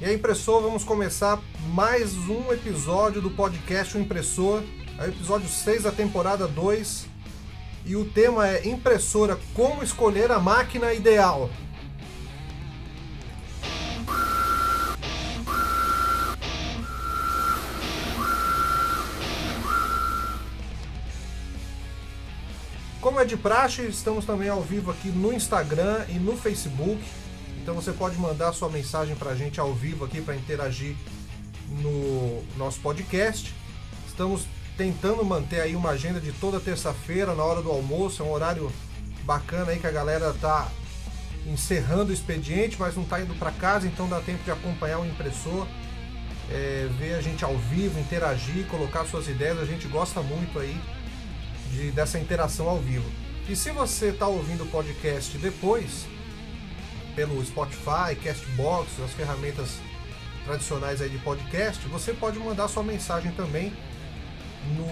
E 0.00 0.04
aí, 0.06 0.14
impressor, 0.14 0.62
vamos 0.62 0.82
começar 0.82 1.38
mais 1.74 2.14
um 2.16 2.50
episódio 2.54 3.20
do 3.20 3.28
podcast 3.28 3.98
O 3.98 4.00
Impressor, 4.00 4.62
é 4.98 5.02
o 5.02 5.08
episódio 5.08 5.46
6 5.46 5.82
da 5.82 5.92
temporada 5.92 6.48
2. 6.48 7.06
E 7.84 7.94
o 7.94 8.06
tema 8.06 8.48
é 8.48 8.66
impressora, 8.66 9.38
como 9.52 9.82
escolher 9.82 10.32
a 10.32 10.38
máquina 10.38 10.94
ideal. 10.94 11.50
Como 23.02 23.20
é 23.20 23.26
de 23.26 23.36
praxe, 23.36 23.82
estamos 23.82 24.24
também 24.24 24.48
ao 24.48 24.62
vivo 24.62 24.90
aqui 24.90 25.08
no 25.08 25.30
Instagram 25.30 26.06
e 26.08 26.14
no 26.14 26.38
Facebook. 26.38 27.02
Então 27.70 27.80
você 27.80 27.92
pode 27.92 28.18
mandar 28.18 28.52
sua 28.52 28.68
mensagem 28.68 29.14
para 29.14 29.30
a 29.30 29.36
gente 29.36 29.60
ao 29.60 29.72
vivo 29.72 30.04
aqui 30.04 30.20
para 30.20 30.34
interagir 30.34 30.96
no 31.80 32.42
nosso 32.56 32.80
podcast. 32.80 33.54
Estamos 34.08 34.42
tentando 34.76 35.24
manter 35.24 35.60
aí 35.60 35.76
uma 35.76 35.90
agenda 35.90 36.20
de 36.20 36.32
toda 36.32 36.58
terça-feira 36.58 37.32
na 37.32 37.44
hora 37.44 37.62
do 37.62 37.70
almoço, 37.70 38.22
é 38.22 38.26
um 38.26 38.32
horário 38.32 38.72
bacana 39.22 39.70
aí 39.70 39.78
que 39.78 39.86
a 39.86 39.90
galera 39.92 40.34
tá 40.40 40.68
encerrando 41.46 42.10
o 42.10 42.12
expediente, 42.12 42.76
mas 42.76 42.96
não 42.96 43.04
está 43.04 43.20
indo 43.20 43.36
para 43.36 43.52
casa, 43.52 43.86
então 43.86 44.08
dá 44.08 44.18
tempo 44.18 44.42
de 44.42 44.50
acompanhar 44.50 44.98
o 44.98 45.06
impressor, 45.06 45.64
é, 46.50 46.88
ver 46.98 47.14
a 47.14 47.22
gente 47.22 47.44
ao 47.44 47.56
vivo, 47.56 48.00
interagir, 48.00 48.66
colocar 48.66 49.04
suas 49.04 49.28
ideias. 49.28 49.60
A 49.60 49.64
gente 49.64 49.86
gosta 49.86 50.20
muito 50.20 50.58
aí 50.58 50.76
de, 51.70 51.92
dessa 51.92 52.18
interação 52.18 52.68
ao 52.68 52.80
vivo. 52.80 53.08
E 53.48 53.54
se 53.54 53.70
você 53.70 54.06
está 54.06 54.26
ouvindo 54.26 54.64
o 54.64 54.66
podcast 54.66 55.38
depois, 55.38 56.08
pelo 57.20 57.44
Spotify, 57.44 58.16
Castbox, 58.24 58.98
as 59.04 59.12
ferramentas 59.12 59.76
tradicionais 60.46 61.02
aí 61.02 61.10
de 61.10 61.18
podcast, 61.18 61.86
você 61.88 62.14
pode 62.14 62.38
mandar 62.38 62.66
sua 62.66 62.82
mensagem 62.82 63.30
também 63.32 63.70
no 64.74 64.86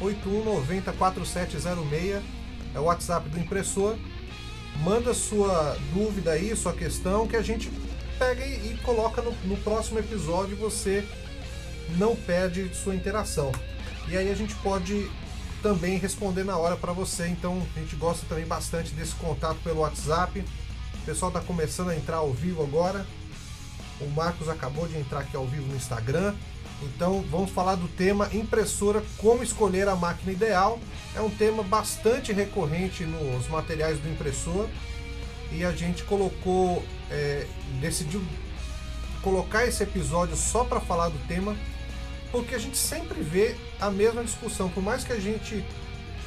819-8190-4706, 0.00 2.22
é 2.74 2.80
o 2.80 2.84
WhatsApp 2.84 3.28
do 3.28 3.38
impressor. 3.38 3.98
Manda 4.82 5.12
sua 5.12 5.76
dúvida 5.92 6.30
aí, 6.30 6.56
sua 6.56 6.72
questão, 6.72 7.28
que 7.28 7.36
a 7.36 7.42
gente 7.42 7.70
pega 8.18 8.46
e, 8.46 8.78
coloca 8.82 9.20
no, 9.20 9.32
no 9.44 9.58
próximo 9.58 9.98
episódio 9.98 10.56
você 10.56 11.06
não 11.98 12.16
perde 12.16 12.74
sua 12.74 12.94
interação. 12.94 13.52
E 14.08 14.16
aí 14.16 14.30
a 14.30 14.34
gente 14.34 14.54
pode 14.56 15.06
também 15.62 15.98
responder 15.98 16.44
na 16.44 16.56
hora 16.56 16.78
para 16.78 16.94
você. 16.94 17.28
Então 17.28 17.62
a 17.76 17.78
gente 17.78 17.94
gosta 17.96 18.24
também 18.26 18.46
bastante 18.46 18.94
desse 18.94 19.14
contato 19.16 19.58
pelo 19.62 19.80
WhatsApp. 19.80 20.42
Pessoal 21.08 21.30
está 21.30 21.40
começando 21.40 21.88
a 21.88 21.96
entrar 21.96 22.18
ao 22.18 22.30
vivo 22.34 22.62
agora. 22.62 23.06
O 23.98 24.06
Marcos 24.10 24.46
acabou 24.46 24.86
de 24.86 24.98
entrar 24.98 25.20
aqui 25.20 25.34
ao 25.34 25.46
vivo 25.46 25.66
no 25.66 25.74
Instagram. 25.74 26.34
Então 26.82 27.24
vamos 27.30 27.50
falar 27.50 27.76
do 27.76 27.88
tema 27.88 28.28
impressora, 28.30 29.02
como 29.16 29.42
escolher 29.42 29.88
a 29.88 29.96
máquina 29.96 30.32
ideal. 30.32 30.78
É 31.16 31.22
um 31.22 31.30
tema 31.30 31.62
bastante 31.62 32.30
recorrente 32.30 33.04
nos 33.04 33.48
materiais 33.48 33.98
do 33.98 34.06
impressor 34.06 34.68
e 35.50 35.64
a 35.64 35.72
gente 35.72 36.04
colocou, 36.04 36.84
é, 37.10 37.46
decidiu 37.80 38.22
colocar 39.22 39.66
esse 39.66 39.82
episódio 39.82 40.36
só 40.36 40.62
para 40.62 40.78
falar 40.78 41.08
do 41.08 41.26
tema, 41.26 41.56
porque 42.30 42.54
a 42.54 42.58
gente 42.58 42.76
sempre 42.76 43.22
vê 43.22 43.56
a 43.80 43.90
mesma 43.90 44.22
discussão. 44.22 44.68
Por 44.68 44.82
mais 44.82 45.04
que 45.04 45.14
a 45.14 45.18
gente 45.18 45.64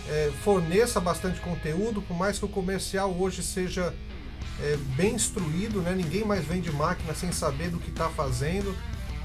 é, 0.10 0.32
forneça 0.44 1.00
bastante 1.00 1.40
conteúdo, 1.40 2.02
por 2.02 2.18
mais 2.18 2.40
que 2.40 2.46
o 2.46 2.50
comercial 2.50 3.16
hoje 3.16 3.44
seja 3.44 3.94
é, 4.62 4.78
bem 4.96 5.16
instruído, 5.16 5.82
né? 5.82 5.94
ninguém 5.96 6.24
mais 6.24 6.46
vende 6.46 6.72
máquina 6.72 7.14
sem 7.14 7.32
saber 7.32 7.70
do 7.70 7.80
que 7.80 7.90
está 7.90 8.10
fazendo, 8.10 8.76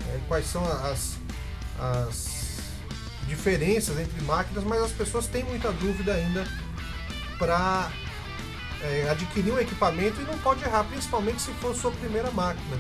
é, 0.09 0.19
quais 0.27 0.47
são 0.47 0.65
as, 0.65 1.17
as 1.79 2.59
diferenças 3.29 3.99
entre 3.99 4.21
máquinas, 4.23 4.65
mas 4.65 4.83
as 4.83 4.93
pessoas 4.93 5.27
têm 5.27 5.45
muita 5.45 5.71
dúvida 5.73 6.15
ainda 6.15 6.47
para 7.39 7.91
é, 8.83 9.09
adquirir 9.11 9.53
um 9.53 9.59
equipamento 9.59 10.21
e 10.21 10.25
não 10.25 10.39
pode 10.39 10.65
errar, 10.65 10.85
principalmente 10.85 11.43
se 11.43 11.53
for 11.55 11.75
sua 11.75 11.91
primeira 11.93 12.31
máquina. 12.31 12.77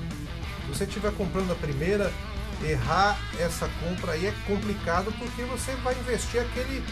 Se 0.63 0.69
você 0.69 0.85
estiver 0.85 1.13
comprando 1.13 1.53
a 1.53 1.57
primeira, 1.57 2.13
errar 2.65 3.19
essa 3.39 3.69
compra 3.81 4.13
aí 4.13 4.27
é 4.27 4.35
complicado 4.47 5.13
porque 5.19 5.43
você 5.43 5.73
vai 5.77 5.95
investir 5.99 6.41
aquele 6.41 6.83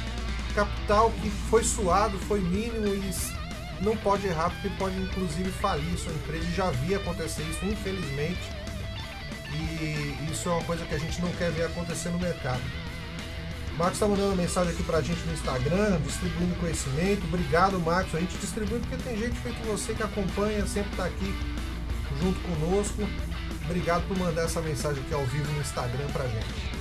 capital 0.54 1.10
que 1.22 1.30
foi 1.30 1.64
suado, 1.64 2.18
foi 2.20 2.40
mínimo 2.40 2.86
e 2.86 3.12
não 3.80 3.96
pode 3.96 4.26
errar 4.26 4.50
porque 4.50 4.68
pode 4.78 4.96
inclusive 4.96 5.50
falir 5.50 5.96
sua 5.98 6.12
empresa. 6.12 6.44
Já 6.50 6.70
vi 6.70 6.94
acontecer 6.94 7.42
isso, 7.42 7.64
infelizmente. 7.64 8.40
E 9.52 10.30
isso 10.30 10.48
é 10.48 10.52
uma 10.52 10.64
coisa 10.64 10.84
que 10.84 10.94
a 10.94 10.98
gente 10.98 11.20
não 11.20 11.30
quer 11.32 11.50
ver 11.52 11.64
acontecer 11.64 12.08
no 12.08 12.18
mercado. 12.18 12.62
Marcos 13.76 13.94
está 13.94 14.06
mandando 14.06 14.36
mensagem 14.36 14.72
aqui 14.72 14.82
para 14.84 14.98
a 14.98 15.02
gente 15.02 15.20
no 15.26 15.32
Instagram, 15.32 16.00
distribuindo 16.02 16.54
conhecimento. 16.56 17.24
Obrigado, 17.24 17.78
Marcos. 17.80 18.14
A 18.14 18.20
gente 18.20 18.36
distribui 18.38 18.78
porque 18.80 18.96
tem 19.02 19.18
gente 19.18 19.36
feito 19.40 19.56
você 19.66 19.94
que 19.94 20.02
acompanha, 20.02 20.64
sempre 20.66 20.90
está 20.92 21.06
aqui 21.06 21.34
junto 22.20 22.38
conosco. 22.40 23.02
Obrigado 23.64 24.06
por 24.06 24.16
mandar 24.16 24.42
essa 24.42 24.60
mensagem 24.60 25.02
aqui 25.02 25.14
ao 25.14 25.24
vivo 25.26 25.50
no 25.52 25.60
Instagram 25.60 26.06
para 26.12 26.24
a 26.24 26.28
gente. 26.28 26.73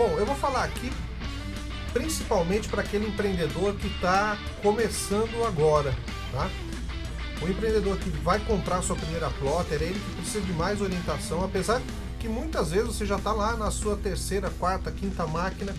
Bom, 0.00 0.18
eu 0.18 0.24
vou 0.24 0.34
falar 0.34 0.64
aqui 0.64 0.90
principalmente 1.92 2.70
para 2.70 2.80
aquele 2.80 3.06
empreendedor 3.06 3.74
que 3.74 3.86
está 3.86 4.38
começando 4.62 5.44
agora, 5.46 5.94
tá? 6.32 6.48
O 7.42 7.46
empreendedor 7.46 7.98
que 7.98 8.08
vai 8.08 8.38
comprar 8.38 8.80
sua 8.80 8.96
primeira 8.96 9.28
plotter, 9.28 9.82
é 9.82 9.84
ele 9.84 10.00
que 10.00 10.16
precisa 10.16 10.40
de 10.40 10.54
mais 10.54 10.80
orientação, 10.80 11.44
apesar 11.44 11.82
que 12.18 12.28
muitas 12.30 12.70
vezes 12.70 12.86
você 12.86 13.04
já 13.04 13.16
está 13.16 13.30
lá 13.30 13.54
na 13.58 13.70
sua 13.70 13.94
terceira, 13.94 14.48
quarta, 14.58 14.90
quinta 14.90 15.26
máquina, 15.26 15.76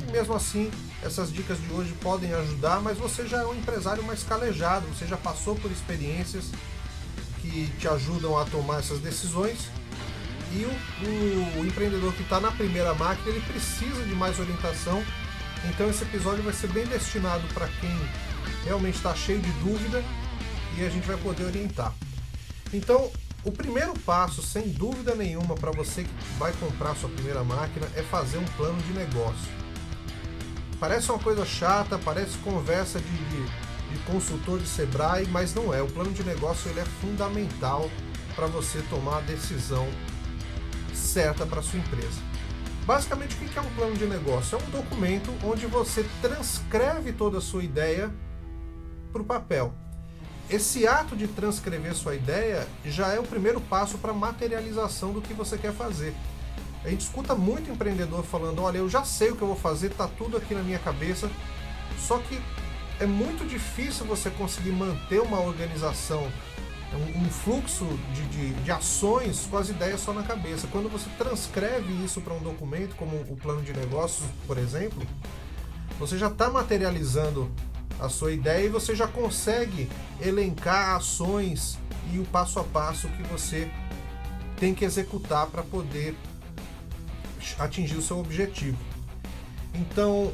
e 0.00 0.10
mesmo 0.10 0.32
assim 0.32 0.70
essas 1.02 1.30
dicas 1.30 1.60
de 1.60 1.70
hoje 1.70 1.92
podem 2.00 2.32
ajudar, 2.32 2.80
mas 2.80 2.96
você 2.96 3.26
já 3.26 3.42
é 3.42 3.44
um 3.44 3.54
empresário 3.54 4.02
mais 4.02 4.22
calejado, 4.22 4.86
você 4.86 5.06
já 5.06 5.18
passou 5.18 5.54
por 5.54 5.70
experiências 5.70 6.46
que 7.42 7.70
te 7.78 7.86
ajudam 7.86 8.38
a 8.38 8.46
tomar 8.46 8.78
essas 8.78 9.00
decisões. 9.00 9.68
E 10.52 10.64
o, 10.64 11.60
o, 11.60 11.66
empreendedor 11.66 12.12
que 12.14 12.22
está 12.22 12.40
na 12.40 12.50
primeira 12.50 12.94
máquina, 12.94 13.28
ele 13.28 13.40
precisa 13.40 14.02
de 14.02 14.14
mais 14.14 14.38
orientação 14.38 15.04
então 15.64 15.88
esse 15.90 16.04
episódio 16.04 16.42
vai 16.42 16.52
ser 16.52 16.68
bem 16.68 16.86
destinado 16.86 17.46
para 17.52 17.68
quem 17.80 17.90
realmente 18.64 18.96
está 18.96 19.14
cheio 19.14 19.40
de 19.40 19.50
dúvida 19.52 20.02
e 20.76 20.84
a 20.84 20.88
gente 20.88 21.06
vai 21.06 21.16
poder 21.16 21.44
orientar. 21.44 21.92
Então, 22.72 23.10
o 23.44 23.50
primeiro 23.50 23.94
passo, 24.00 24.42
sem 24.42 24.68
dúvida 24.68 25.14
nenhuma, 25.14 25.54
para 25.54 25.70
você 25.70 26.04
que 26.04 26.10
vai 26.38 26.52
comprar 26.52 26.94
sua 26.94 27.08
primeira 27.08 27.42
máquina 27.42 27.88
é 27.94 28.02
fazer 28.02 28.38
um 28.38 28.44
plano 28.56 28.80
de 28.82 28.92
negócio. 28.92 29.50
Parece 30.78 31.10
uma 31.10 31.18
coisa 31.18 31.44
chata, 31.44 31.98
parece 31.98 32.36
conversa 32.38 33.00
de, 33.00 33.06
de, 33.06 33.42
de 33.92 33.98
consultor 34.06 34.60
de 34.60 34.68
Sebrae, 34.68 35.26
mas 35.26 35.54
não 35.54 35.74
é. 35.74 35.82
O 35.82 35.88
plano 35.88 36.12
de 36.12 36.22
negócio 36.22 36.70
ele 36.70 36.80
é 36.80 36.84
fundamental 36.84 37.90
para 38.36 38.46
você 38.46 38.80
tomar 38.88 39.18
a 39.18 39.22
decisão 39.22 39.88
certa 41.08 41.46
para 41.46 41.62
sua 41.62 41.78
empresa. 41.78 42.20
Basicamente, 42.84 43.34
o 43.34 43.38
que 43.38 43.58
é 43.58 43.62
um 43.62 43.70
plano 43.74 43.96
de 43.96 44.06
negócio? 44.06 44.58
É 44.58 44.62
um 44.62 44.70
documento 44.70 45.32
onde 45.44 45.66
você 45.66 46.06
transcreve 46.22 47.12
toda 47.12 47.38
a 47.38 47.40
sua 47.40 47.62
ideia 47.62 48.10
para 49.12 49.22
o 49.22 49.24
papel. 49.24 49.74
Esse 50.48 50.86
ato 50.86 51.14
de 51.14 51.28
transcrever 51.28 51.94
sua 51.94 52.14
ideia 52.14 52.66
já 52.84 53.08
é 53.08 53.20
o 53.20 53.22
primeiro 53.22 53.60
passo 53.60 53.98
para 53.98 54.12
a 54.12 54.14
materialização 54.14 55.12
do 55.12 55.20
que 55.20 55.34
você 55.34 55.58
quer 55.58 55.72
fazer. 55.74 56.14
A 56.84 56.88
gente 56.88 57.02
escuta 57.02 57.34
muito 57.34 57.70
empreendedor 57.70 58.24
falando: 58.24 58.62
olha, 58.62 58.78
eu 58.78 58.88
já 58.88 59.04
sei 59.04 59.30
o 59.30 59.36
que 59.36 59.42
eu 59.42 59.48
vou 59.48 59.56
fazer, 59.56 59.88
está 59.88 60.08
tudo 60.08 60.36
aqui 60.36 60.54
na 60.54 60.62
minha 60.62 60.78
cabeça. 60.78 61.30
Só 61.98 62.18
que 62.18 62.40
é 63.00 63.06
muito 63.06 63.46
difícil 63.46 64.06
você 64.06 64.30
conseguir 64.30 64.72
manter 64.72 65.20
uma 65.20 65.40
organização 65.40 66.26
um, 66.94 67.24
um 67.24 67.30
fluxo 67.30 67.86
de, 68.14 68.22
de, 68.26 68.52
de, 68.62 68.70
ações 68.70 69.46
com 69.50 69.58
as 69.58 69.68
ideias 69.68 70.00
só 70.00 70.12
na 70.12 70.22
cabeça. 70.22 70.66
Quando 70.68 70.88
você 70.88 71.08
transcreve 71.18 71.92
isso 72.04 72.20
para 72.20 72.34
um 72.34 72.40
documento, 72.40 72.94
como 72.96 73.16
o 73.28 73.36
plano 73.36 73.62
de 73.62 73.72
negócios, 73.72 74.26
por 74.46 74.56
exemplo, 74.58 75.02
você 75.98 76.16
já 76.16 76.28
está 76.28 76.48
materializando 76.48 77.50
a 78.00 78.08
sua 78.08 78.32
ideia 78.32 78.66
e 78.66 78.68
você 78.68 78.94
já 78.94 79.08
consegue 79.08 79.88
elencar 80.20 80.96
ações 80.96 81.78
e 82.12 82.18
o 82.18 82.24
passo 82.24 82.60
a 82.60 82.64
passo 82.64 83.08
que 83.08 83.22
você 83.24 83.70
tem 84.56 84.74
que 84.74 84.84
executar 84.84 85.46
para 85.46 85.62
poder 85.62 86.16
atingir 87.58 87.96
o 87.96 88.02
seu 88.02 88.18
objetivo. 88.18 88.78
Então, 89.74 90.32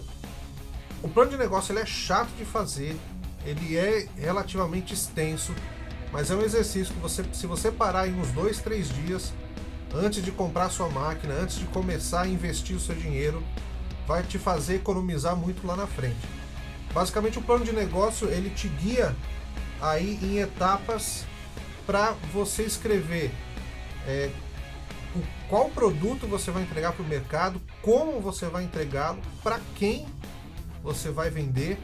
o 1.02 1.08
plano 1.08 1.30
de 1.30 1.36
negócio 1.36 1.72
ele 1.72 1.80
é 1.80 1.86
chato 1.86 2.30
de 2.36 2.44
fazer, 2.44 2.96
ele 3.44 3.76
é 3.76 4.08
relativamente 4.16 4.94
extenso, 4.94 5.54
mas 6.14 6.30
é 6.30 6.34
um 6.36 6.42
exercício 6.42 6.94
que 6.94 7.00
você, 7.00 7.24
se 7.32 7.44
você 7.44 7.72
parar 7.72 8.06
em 8.06 8.14
uns 8.14 8.30
dois, 8.30 8.60
três 8.60 8.88
dias, 8.88 9.32
antes 9.92 10.22
de 10.22 10.30
comprar 10.30 10.70
sua 10.70 10.88
máquina, 10.88 11.34
antes 11.34 11.56
de 11.58 11.64
começar 11.64 12.22
a 12.22 12.28
investir 12.28 12.76
o 12.76 12.78
seu 12.78 12.94
dinheiro, 12.94 13.42
vai 14.06 14.22
te 14.22 14.38
fazer 14.38 14.76
economizar 14.76 15.34
muito 15.34 15.66
lá 15.66 15.74
na 15.74 15.88
frente. 15.88 16.24
Basicamente, 16.92 17.40
o 17.40 17.42
plano 17.42 17.64
de 17.64 17.72
negócio 17.72 18.28
ele 18.28 18.48
te 18.50 18.68
guia 18.68 19.12
aí 19.82 20.16
em 20.22 20.38
etapas 20.38 21.24
para 21.84 22.12
você 22.32 22.62
escrever 22.62 23.32
é, 24.06 24.30
qual 25.48 25.68
produto 25.70 26.28
você 26.28 26.52
vai 26.52 26.62
entregar 26.62 26.92
para 26.92 27.04
o 27.04 27.08
mercado, 27.08 27.60
como 27.82 28.20
você 28.20 28.46
vai 28.46 28.62
entregá-lo, 28.62 29.20
para 29.42 29.58
quem 29.74 30.06
você 30.80 31.10
vai 31.10 31.28
vender 31.28 31.76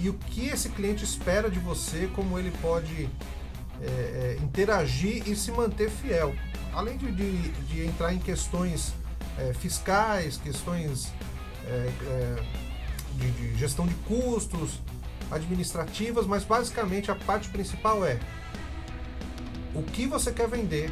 e 0.00 0.08
o 0.08 0.14
que 0.14 0.48
esse 0.48 0.68
cliente 0.70 1.04
espera 1.04 1.48
de 1.48 1.60
você, 1.60 2.10
como 2.16 2.40
ele 2.40 2.50
pode 2.60 3.08
é, 3.82 3.86
é, 3.86 4.38
interagir 4.42 5.28
e 5.28 5.36
se 5.36 5.52
manter 5.52 5.90
fiel. 5.90 6.34
Além 6.72 6.96
de, 6.96 7.10
de, 7.10 7.48
de 7.48 7.84
entrar 7.84 8.12
em 8.12 8.18
questões 8.18 8.94
é, 9.38 9.52
fiscais, 9.54 10.36
questões 10.36 11.12
é, 11.66 11.90
é, 12.06 12.42
de, 13.16 13.30
de 13.30 13.58
gestão 13.58 13.86
de 13.86 13.94
custos, 14.06 14.80
administrativas, 15.30 16.26
mas 16.26 16.44
basicamente 16.44 17.10
a 17.10 17.14
parte 17.14 17.48
principal 17.50 18.04
é 18.04 18.18
o 19.74 19.82
que 19.82 20.06
você 20.06 20.32
quer 20.32 20.48
vender, 20.48 20.90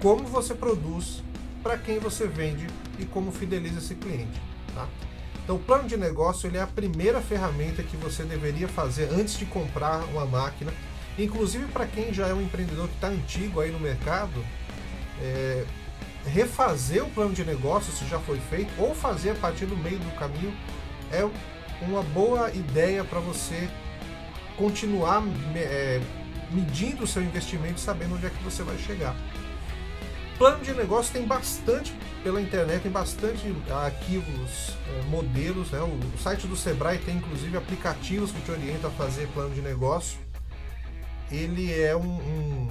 como 0.00 0.24
você 0.24 0.54
produz, 0.54 1.22
para 1.62 1.78
quem 1.78 1.98
você 1.98 2.26
vende 2.26 2.66
e 2.98 3.04
como 3.04 3.30
fideliza 3.30 3.78
esse 3.78 3.94
cliente. 3.94 4.40
Tá? 4.74 4.88
Então, 5.44 5.56
o 5.56 5.58
plano 5.58 5.88
de 5.88 5.96
negócio 5.96 6.48
ele 6.48 6.56
é 6.56 6.62
a 6.62 6.66
primeira 6.66 7.20
ferramenta 7.20 7.82
que 7.82 7.96
você 7.96 8.24
deveria 8.24 8.68
fazer 8.68 9.08
antes 9.12 9.36
de 9.36 9.44
comprar 9.46 10.04
uma 10.04 10.24
máquina. 10.24 10.72
Inclusive 11.18 11.66
para 11.66 11.86
quem 11.86 12.12
já 12.12 12.26
é 12.26 12.34
um 12.34 12.42
empreendedor 12.42 12.88
que 12.88 12.94
está 12.94 13.08
antigo 13.08 13.60
aí 13.60 13.70
no 13.70 13.78
mercado, 13.78 14.44
é, 15.20 15.64
refazer 16.26 17.04
o 17.04 17.10
plano 17.10 17.34
de 17.34 17.44
negócio 17.44 17.92
se 17.92 18.06
já 18.06 18.18
foi 18.18 18.38
feito 18.38 18.72
ou 18.78 18.94
fazer 18.94 19.30
a 19.30 19.34
partir 19.34 19.66
do 19.66 19.76
meio 19.76 19.98
do 19.98 20.18
caminho 20.18 20.54
é 21.10 21.28
uma 21.82 22.02
boa 22.02 22.50
ideia 22.50 23.04
para 23.04 23.20
você 23.20 23.68
continuar 24.56 25.22
é, 25.54 26.00
medindo 26.50 27.04
o 27.04 27.06
seu 27.06 27.22
investimento 27.22 27.80
sabendo 27.80 28.14
onde 28.14 28.26
é 28.26 28.30
que 28.30 28.42
você 28.42 28.62
vai 28.62 28.78
chegar. 28.78 29.16
Plano 30.38 30.64
de 30.64 30.72
negócio 30.72 31.12
tem 31.12 31.24
bastante 31.24 31.94
pela 32.22 32.40
internet, 32.40 32.82
tem 32.82 32.90
bastante 32.90 33.54
arquivos, 33.70 34.76
é, 34.88 35.02
modelos. 35.08 35.70
Né? 35.70 35.80
O, 35.80 35.84
o, 35.84 36.18
site 36.18 36.46
do 36.46 36.56
Sebrae 36.56 36.98
tem 36.98 37.16
inclusive 37.16 37.56
aplicativos 37.56 38.32
que 38.32 38.40
te 38.40 38.50
orientam 38.50 38.90
a 38.90 38.92
fazer 38.92 39.28
plano 39.28 39.54
de 39.54 39.60
negócio. 39.60 40.18
Ele 41.32 41.72
é 41.72 41.96
um. 41.96 42.02
um 42.02 42.68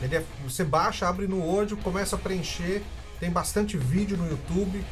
ele 0.00 0.16
é, 0.16 0.24
você 0.44 0.62
baixa, 0.62 1.08
abre 1.08 1.26
no 1.26 1.44
Word, 1.44 1.74
começa 1.76 2.16
a 2.16 2.18
preencher. 2.18 2.82
Tem 3.18 3.30
bastante 3.30 3.76
vídeo 3.76 4.16
no 4.16 4.28
YouTube. 4.28 4.84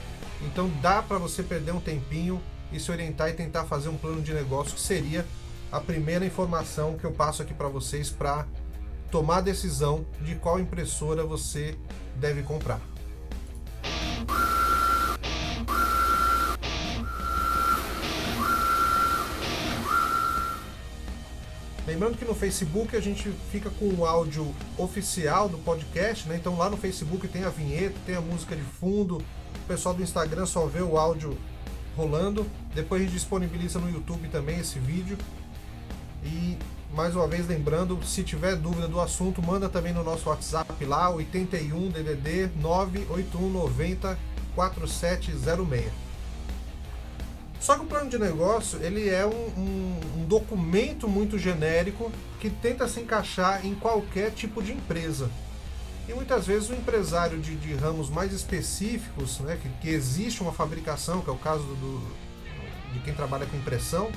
Então 0.42 0.68
dá 0.82 1.00
para 1.00 1.16
você 1.16 1.42
perder 1.42 1.72
um 1.72 1.80
tempinho 1.80 2.42
e 2.72 2.80
se 2.80 2.90
orientar 2.90 3.30
e 3.30 3.32
tentar 3.32 3.64
fazer 3.64 3.88
um 3.88 3.96
plano 3.96 4.20
de 4.20 4.34
negócio 4.34 4.74
que 4.74 4.80
seria 4.80 5.24
a 5.70 5.80
primeira 5.80 6.26
informação 6.26 6.96
que 6.96 7.04
eu 7.04 7.12
passo 7.12 7.42
aqui 7.42 7.54
para 7.54 7.68
vocês 7.68 8.10
para 8.10 8.46
tomar 9.10 9.38
a 9.38 9.40
decisão 9.40 10.04
de 10.20 10.34
qual 10.34 10.58
impressora 10.58 11.24
você 11.24 11.76
deve 12.16 12.42
comprar. 12.42 12.80
Lembrando 21.86 22.18
que 22.18 22.24
no 22.24 22.34
Facebook 22.34 22.96
a 22.96 23.00
gente 23.00 23.30
fica 23.52 23.70
com 23.70 23.86
o 23.94 24.04
áudio 24.04 24.52
oficial 24.76 25.48
do 25.48 25.56
podcast, 25.58 26.28
né? 26.28 26.36
Então 26.36 26.58
lá 26.58 26.68
no 26.68 26.76
Facebook 26.76 27.28
tem 27.28 27.44
a 27.44 27.48
vinheta, 27.48 27.94
tem 28.04 28.16
a 28.16 28.20
música 28.20 28.56
de 28.56 28.62
fundo. 28.62 29.18
O 29.18 29.66
pessoal 29.68 29.94
do 29.94 30.02
Instagram 30.02 30.46
só 30.46 30.66
vê 30.66 30.82
o 30.82 30.98
áudio 30.98 31.38
rolando. 31.96 32.44
Depois 32.74 33.00
a 33.00 33.04
gente 33.04 33.14
disponibiliza 33.14 33.78
no 33.78 33.88
YouTube 33.88 34.28
também 34.28 34.58
esse 34.58 34.80
vídeo. 34.80 35.16
E 36.24 36.58
mais 36.92 37.14
uma 37.14 37.28
vez 37.28 37.46
lembrando, 37.46 38.02
se 38.04 38.24
tiver 38.24 38.56
dúvida 38.56 38.88
do 38.88 39.00
assunto, 39.00 39.40
manda 39.40 39.68
também 39.68 39.92
no 39.92 40.02
nosso 40.02 40.28
WhatsApp 40.28 40.84
lá, 40.84 41.08
81 41.10 41.90
DDD 41.90 42.50
98190 42.56 44.18
4706. 44.56 46.05
Só 47.66 47.74
que 47.74 47.80
o 47.80 47.84
plano 47.84 48.08
de 48.08 48.16
negócio 48.16 48.78
ele 48.80 49.08
é 49.08 49.26
um, 49.26 49.48
um, 49.58 50.00
um, 50.18 50.24
documento 50.24 51.08
muito 51.08 51.36
genérico 51.36 52.12
que 52.38 52.48
tenta 52.48 52.86
se 52.86 53.00
encaixar 53.00 53.66
em 53.66 53.74
qualquer 53.74 54.30
tipo 54.30 54.62
de 54.62 54.70
empresa. 54.70 55.28
E 56.08 56.14
muitas 56.14 56.46
vezes 56.46 56.70
o 56.70 56.74
empresário 56.74 57.40
de, 57.40 57.56
de 57.56 57.74
ramos 57.74 58.08
mais 58.08 58.32
específicos, 58.32 59.40
né, 59.40 59.58
que, 59.60 59.68
que, 59.80 59.88
existe 59.88 60.42
uma 60.42 60.52
fabricação, 60.52 61.22
que 61.22 61.28
é 61.28 61.32
o 61.32 61.36
caso 61.36 61.64
do, 61.64 62.00
de 62.92 63.00
quem 63.00 63.12
trabalha 63.12 63.46
com 63.46 63.56
impressão, 63.56 64.12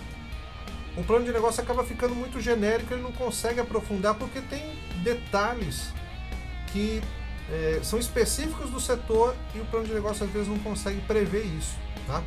o 0.95 1.04
plano 1.04 1.25
de 1.25 1.31
negócio 1.31 1.63
acaba 1.63 1.84
ficando 1.84 2.13
muito 2.13 2.40
genérico, 2.40 2.94
ele 2.94 3.02
não 3.02 3.13
consegue 3.13 3.60
aprofundar 3.60 4.13
porque 4.13 4.42
tem 4.42 4.78
detalhes 5.02 5.88
que 6.68 7.02
é, 7.52 7.80
são 7.81 7.98
específicos 7.98 8.69
do 8.69 8.80
setor 8.80 9.36
e 9.56 9.60
o 9.60 9.66
plano 9.66 9.88
de 9.88 9.94
negócio 9.95 10.24
às 10.24 10.31
vezes 10.31 10.48
não 10.48 10.60
consegue 10.60 11.02
prever 11.02 11.45
isso. 11.45 11.75
Tá? 12.06 12.24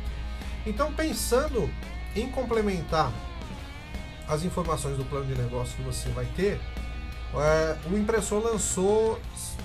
Então, 0.65 0.93
pensando 0.93 1.69
em 2.15 2.29
complementar 2.29 3.11
as 4.27 4.43
informações 4.43 4.97
do 4.97 5.05
plano 5.05 5.25
de 5.25 5.35
negócio 5.35 5.75
que 5.75 5.81
você 5.81 6.09
vai 6.09 6.25
ter, 6.35 6.59
é, 7.35 7.77
o 7.89 7.97
impressor 7.97 8.41
lançou, 8.41 9.19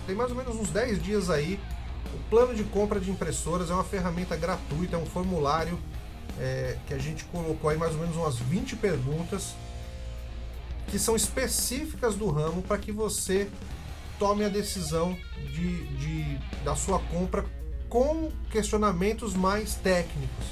tem 0.06 0.16
mais 0.16 0.30
ou 0.30 0.36
menos 0.36 0.56
uns 0.56 0.70
10 0.70 1.02
dias 1.02 1.30
aí, 1.30 1.60
o 2.12 2.30
plano 2.30 2.54
de 2.54 2.64
compra 2.64 2.98
de 2.98 3.10
impressoras 3.10 3.70
é 3.70 3.74
uma 3.74 3.84
ferramenta 3.84 4.34
gratuita, 4.36 4.96
é 4.96 4.98
um 4.98 5.06
formulário 5.06 5.78
é, 6.40 6.76
que 6.86 6.94
a 6.94 6.98
gente 6.98 7.24
colocou 7.24 7.70
aí 7.70 7.76
mais 7.76 7.92
ou 7.94 8.00
menos 8.00 8.16
umas 8.16 8.36
20 8.36 8.76
perguntas 8.76 9.54
que 10.88 10.98
são 10.98 11.14
específicas 11.14 12.14
do 12.14 12.30
ramo 12.30 12.62
para 12.62 12.78
que 12.78 12.90
você 12.90 13.48
tome 14.18 14.44
a 14.44 14.48
decisão 14.48 15.16
de, 15.52 15.86
de, 15.96 16.38
da 16.64 16.74
sua 16.74 16.98
compra 16.98 17.44
com 17.88 18.30
questionamentos 18.50 19.34
mais 19.34 19.74
técnicos. 19.74 20.46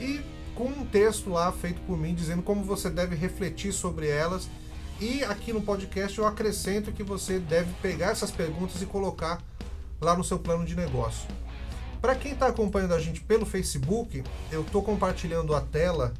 e 0.00 0.20
com 0.54 0.64
um 0.64 0.86
texto 0.86 1.28
lá 1.28 1.52
feito 1.52 1.80
por 1.82 1.98
mim 1.98 2.14
dizendo 2.14 2.42
como 2.42 2.64
você 2.64 2.88
deve 2.88 3.14
refletir 3.14 3.72
sobre 3.72 4.08
elas. 4.08 4.48
E 5.00 5.24
aqui 5.24 5.50
no 5.50 5.62
podcast 5.62 6.18
eu 6.18 6.26
acrescento 6.26 6.92
que 6.92 7.02
você 7.02 7.38
deve 7.38 7.72
pegar 7.80 8.08
essas 8.10 8.30
perguntas 8.30 8.82
e 8.82 8.86
colocar 8.86 9.42
lá 9.98 10.14
no 10.14 10.22
seu 10.22 10.38
plano 10.38 10.66
de 10.66 10.76
negócio. 10.76 11.26
Para 12.02 12.14
quem 12.14 12.32
está 12.32 12.48
acompanhando 12.48 12.92
a 12.92 12.98
gente 12.98 13.22
pelo 13.22 13.46
Facebook, 13.46 14.22
eu 14.52 14.60
estou 14.60 14.82
compartilhando 14.82 15.54
a 15.54 15.62
tela 15.62 16.12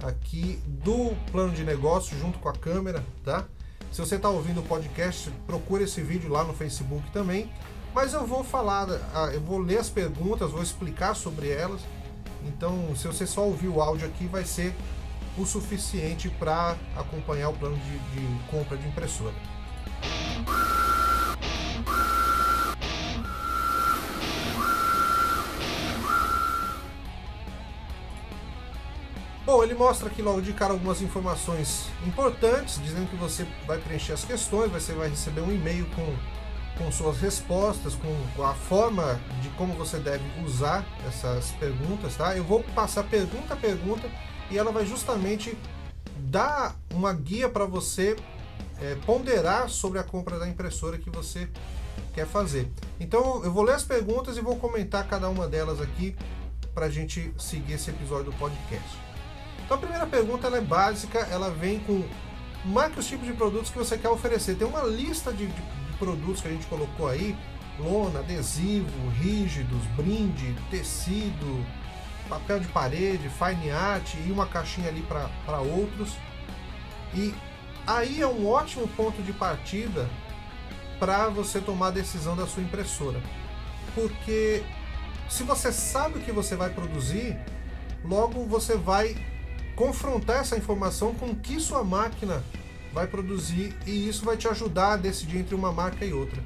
aqui 0.00 0.60
do 0.66 1.16
plano 1.32 1.52
de 1.52 1.64
negócio 1.64 2.16
junto 2.16 2.38
com 2.38 2.48
a 2.48 2.52
câmera, 2.52 3.04
tá? 3.24 3.44
Se 3.90 4.00
você 4.00 4.14
está 4.14 4.28
ouvindo 4.28 4.60
o 4.60 4.64
podcast, 4.64 5.28
procure 5.44 5.82
esse 5.82 6.00
vídeo 6.00 6.30
lá 6.30 6.44
no 6.44 6.54
Facebook 6.54 7.10
também. 7.10 7.50
Mas 7.92 8.14
eu 8.14 8.24
vou 8.24 8.44
falar, 8.44 8.88
eu 9.34 9.40
vou 9.40 9.58
ler 9.58 9.78
as 9.78 9.90
perguntas, 9.90 10.52
vou 10.52 10.62
explicar 10.62 11.14
sobre 11.14 11.50
elas. 11.50 11.80
Então, 12.46 12.94
se 12.94 13.06
você 13.06 13.26
só 13.26 13.44
ouvir 13.44 13.66
o 13.66 13.82
áudio 13.82 14.06
aqui, 14.06 14.26
vai 14.26 14.44
ser 14.44 14.72
o 15.36 15.46
suficiente 15.46 16.28
para 16.28 16.76
acompanhar 16.96 17.48
o 17.48 17.54
plano 17.54 17.76
de, 17.76 17.98
de 17.98 18.44
compra 18.50 18.76
de 18.76 18.86
impressora. 18.86 19.34
Bom, 29.44 29.62
ele 29.62 29.74
mostra 29.74 30.08
aqui 30.08 30.22
logo 30.22 30.40
de 30.40 30.52
cara 30.52 30.72
algumas 30.72 31.02
informações 31.02 31.86
importantes, 32.06 32.80
dizendo 32.82 33.10
que 33.10 33.16
você 33.16 33.46
vai 33.66 33.76
preencher 33.76 34.12
as 34.12 34.24
questões, 34.24 34.70
você 34.70 34.92
vai 34.92 35.08
receber 35.08 35.40
um 35.40 35.52
e-mail 35.52 35.84
com, 35.96 36.14
com 36.78 36.92
suas 36.92 37.20
respostas, 37.20 37.94
com, 37.94 38.44
a 38.44 38.54
forma 38.54 39.20
de 39.42 39.48
como 39.50 39.74
você 39.74 39.98
deve 39.98 40.24
usar 40.44 40.86
essas 41.06 41.50
perguntas, 41.52 42.16
tá? 42.16 42.36
Eu 42.36 42.44
vou 42.44 42.62
passar 42.74 43.02
pergunta 43.02 43.54
a 43.54 43.56
pergunta 43.56 44.08
e 44.52 44.58
ela 44.58 44.70
vai 44.70 44.84
justamente 44.84 45.56
dar 46.18 46.76
uma 46.92 47.12
guia 47.12 47.48
para 47.48 47.64
você 47.64 48.16
é, 48.80 48.94
ponderar 49.06 49.68
sobre 49.68 49.98
a 49.98 50.02
compra 50.02 50.38
da 50.38 50.46
impressora 50.46 50.98
que 50.98 51.08
você 51.08 51.48
quer 52.14 52.26
fazer. 52.26 52.70
Então 53.00 53.42
eu 53.42 53.50
vou 53.50 53.62
ler 53.62 53.74
as 53.74 53.84
perguntas 53.84 54.36
e 54.36 54.40
vou 54.40 54.56
comentar 54.56 55.08
cada 55.08 55.28
uma 55.28 55.48
delas 55.48 55.80
aqui 55.80 56.14
para 56.74 56.86
a 56.86 56.90
gente 56.90 57.32
seguir 57.38 57.74
esse 57.74 57.90
episódio 57.90 58.26
do 58.26 58.32
podcast. 58.34 58.98
Então 59.64 59.76
a 59.76 59.80
primeira 59.80 60.06
pergunta 60.06 60.46
ela 60.46 60.58
é 60.58 60.60
básica, 60.60 61.20
ela 61.30 61.50
vem 61.50 61.80
com 61.80 62.04
marque 62.64 62.98
os 62.98 63.06
tipos 63.06 63.26
de 63.26 63.32
produtos 63.32 63.70
que 63.70 63.78
você 63.78 63.96
quer 63.96 64.10
oferecer. 64.10 64.56
Tem 64.56 64.66
uma 64.66 64.82
lista 64.82 65.32
de, 65.32 65.46
de, 65.46 65.52
de 65.52 65.96
produtos 65.98 66.42
que 66.42 66.48
a 66.48 66.50
gente 66.50 66.66
colocou 66.66 67.08
aí, 67.08 67.36
lona, 67.78 68.18
adesivo, 68.18 69.08
rígidos, 69.18 69.82
brinde, 69.96 70.54
tecido, 70.70 71.64
papel 72.28 72.60
de 72.60 72.68
parede, 72.68 73.28
fine 73.28 73.70
art 73.70 74.14
e 74.26 74.30
uma 74.30 74.46
caixinha 74.46 74.88
ali 74.88 75.02
para 75.02 75.60
outros. 75.60 76.16
E 77.14 77.34
aí 77.86 78.20
é 78.20 78.26
um 78.26 78.48
ótimo 78.48 78.88
ponto 78.88 79.22
de 79.22 79.32
partida 79.32 80.08
para 80.98 81.28
você 81.28 81.60
tomar 81.60 81.88
a 81.88 81.90
decisão 81.90 82.36
da 82.36 82.46
sua 82.46 82.62
impressora. 82.62 83.20
Porque 83.94 84.62
se 85.28 85.42
você 85.42 85.72
sabe 85.72 86.18
o 86.18 86.22
que 86.22 86.32
você 86.32 86.56
vai 86.56 86.70
produzir, 86.70 87.38
logo 88.04 88.44
você 88.46 88.76
vai 88.76 89.16
confrontar 89.74 90.40
essa 90.40 90.56
informação 90.56 91.14
com 91.14 91.26
o 91.26 91.36
que 91.36 91.58
sua 91.58 91.82
máquina 91.82 92.42
vai 92.92 93.06
produzir 93.06 93.74
e 93.86 94.08
isso 94.08 94.24
vai 94.24 94.36
te 94.36 94.46
ajudar 94.46 94.92
a 94.92 94.96
decidir 94.96 95.38
entre 95.38 95.54
uma 95.54 95.72
marca 95.72 96.04
e 96.04 96.12
outra. 96.12 96.42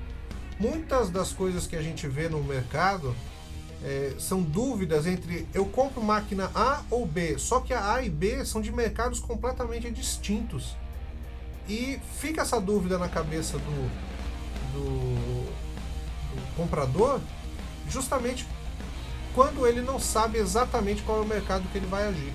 Muitas 0.59 1.11
das 1.11 1.33
coisas 1.33 1.67
que 1.67 1.77
a 1.77 1.83
gente 1.83 2.07
vê 2.09 2.29
no 2.29 2.43
mercado 2.43 3.15
é, 3.85 4.15
são 4.19 4.43
dúvidas 4.43 5.07
entre 5.07 5.47
eu 5.53 5.67
compro 5.67 6.03
máquina 6.03 6.51
A 6.55 6.83
ou 6.91 7.07
B, 7.07 7.39
só 7.39 7.61
que 7.61 7.73
a 7.73 7.95
A 7.95 8.03
e 8.03 8.11
B 8.11 8.45
são 8.45 8.61
de 8.61 8.73
mercados 8.73 9.21
completamente 9.21 9.91
distintos. 9.91 10.77
E 11.69 11.99
fica 12.19 12.43
essa 12.43 12.61
dúvida 12.61 12.97
na 12.97 13.09
cabeça 13.09 13.59
do, 13.59 13.91
do, 14.73 15.45
do 16.35 16.57
comprador 16.57 17.21
justamente 17.89 18.47
quando 19.35 19.67
ele 19.67 19.83
não 19.83 20.01
sabe 20.01 20.39
exatamente 20.39 21.03
qual 21.03 21.19
é 21.19 21.21
o 21.21 21.27
mercado 21.27 21.69
que 21.71 21.77
ele 21.77 21.87
vai 21.87 22.09
agir. 22.09 22.33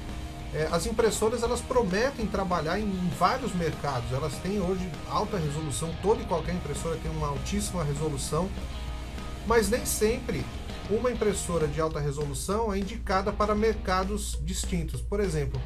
É, 0.54 0.68
as 0.72 0.86
impressoras 0.86 1.44
elas 1.44 1.62
prometem 1.62 2.28
trabalhar 2.28 2.78
em, 2.78 2.84
em, 2.84 3.12
vários 3.18 3.54
mercados. 3.56 4.12
Elas 4.12 4.34
têm 4.44 4.60
hoje 4.60 4.88
alta 5.10 5.38
resolução, 5.38 5.90
toda 6.02 6.22
e 6.22 6.26
qualquer 6.26 6.54
impressora 6.54 6.98
tem 6.98 7.10
uma 7.10 7.28
altíssima 7.30 7.84
resolução, 7.84 8.50
mas 9.48 9.70
nem 9.70 9.86
sempre 9.86 10.46
uma 10.90 11.12
impressora 11.12 11.68
de 11.68 11.80
alta 11.80 12.00
resolução 12.00 12.74
é 12.74 12.80
indicada 12.80 13.32
para 13.32 13.56
mercados 13.56 14.38
distintos. 14.42 15.02
Por 15.02 15.20
exemplo, 15.20 15.62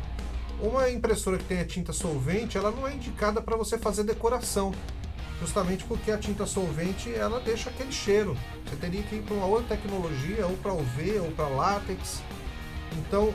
uma 0.60 0.90
impressora 0.90 1.38
que 1.38 1.44
tenha 1.46 1.66
tinta 1.66 1.92
solvente, 1.94 2.58
ela 2.58 2.72
não 2.72 2.88
é 2.88 2.94
indicada 2.94 3.42
para 3.42 3.58
você 3.58 3.78
fazer 3.78 4.04
decoração, 4.04 4.74
justamente 5.40 5.84
porque 5.84 6.12
a 6.12 6.18
tinta 6.18 6.46
solvente 6.46 7.14
ela 7.14 7.40
deixa 7.40 7.70
aquele 7.70 7.92
cheiro. 7.92 8.38
Você 8.66 8.76
teria 8.76 9.04
que 9.04 9.16
ir 9.16 9.22
para 9.24 9.36
uma 9.36 9.46
outra 9.46 9.76
tecnologia, 9.76 10.46
ou 10.46 10.56
para 10.58 10.74
UV, 10.74 11.20
ou 11.20 11.32
para 11.32 11.48
látex. 11.48 12.22
Então, 12.98 13.34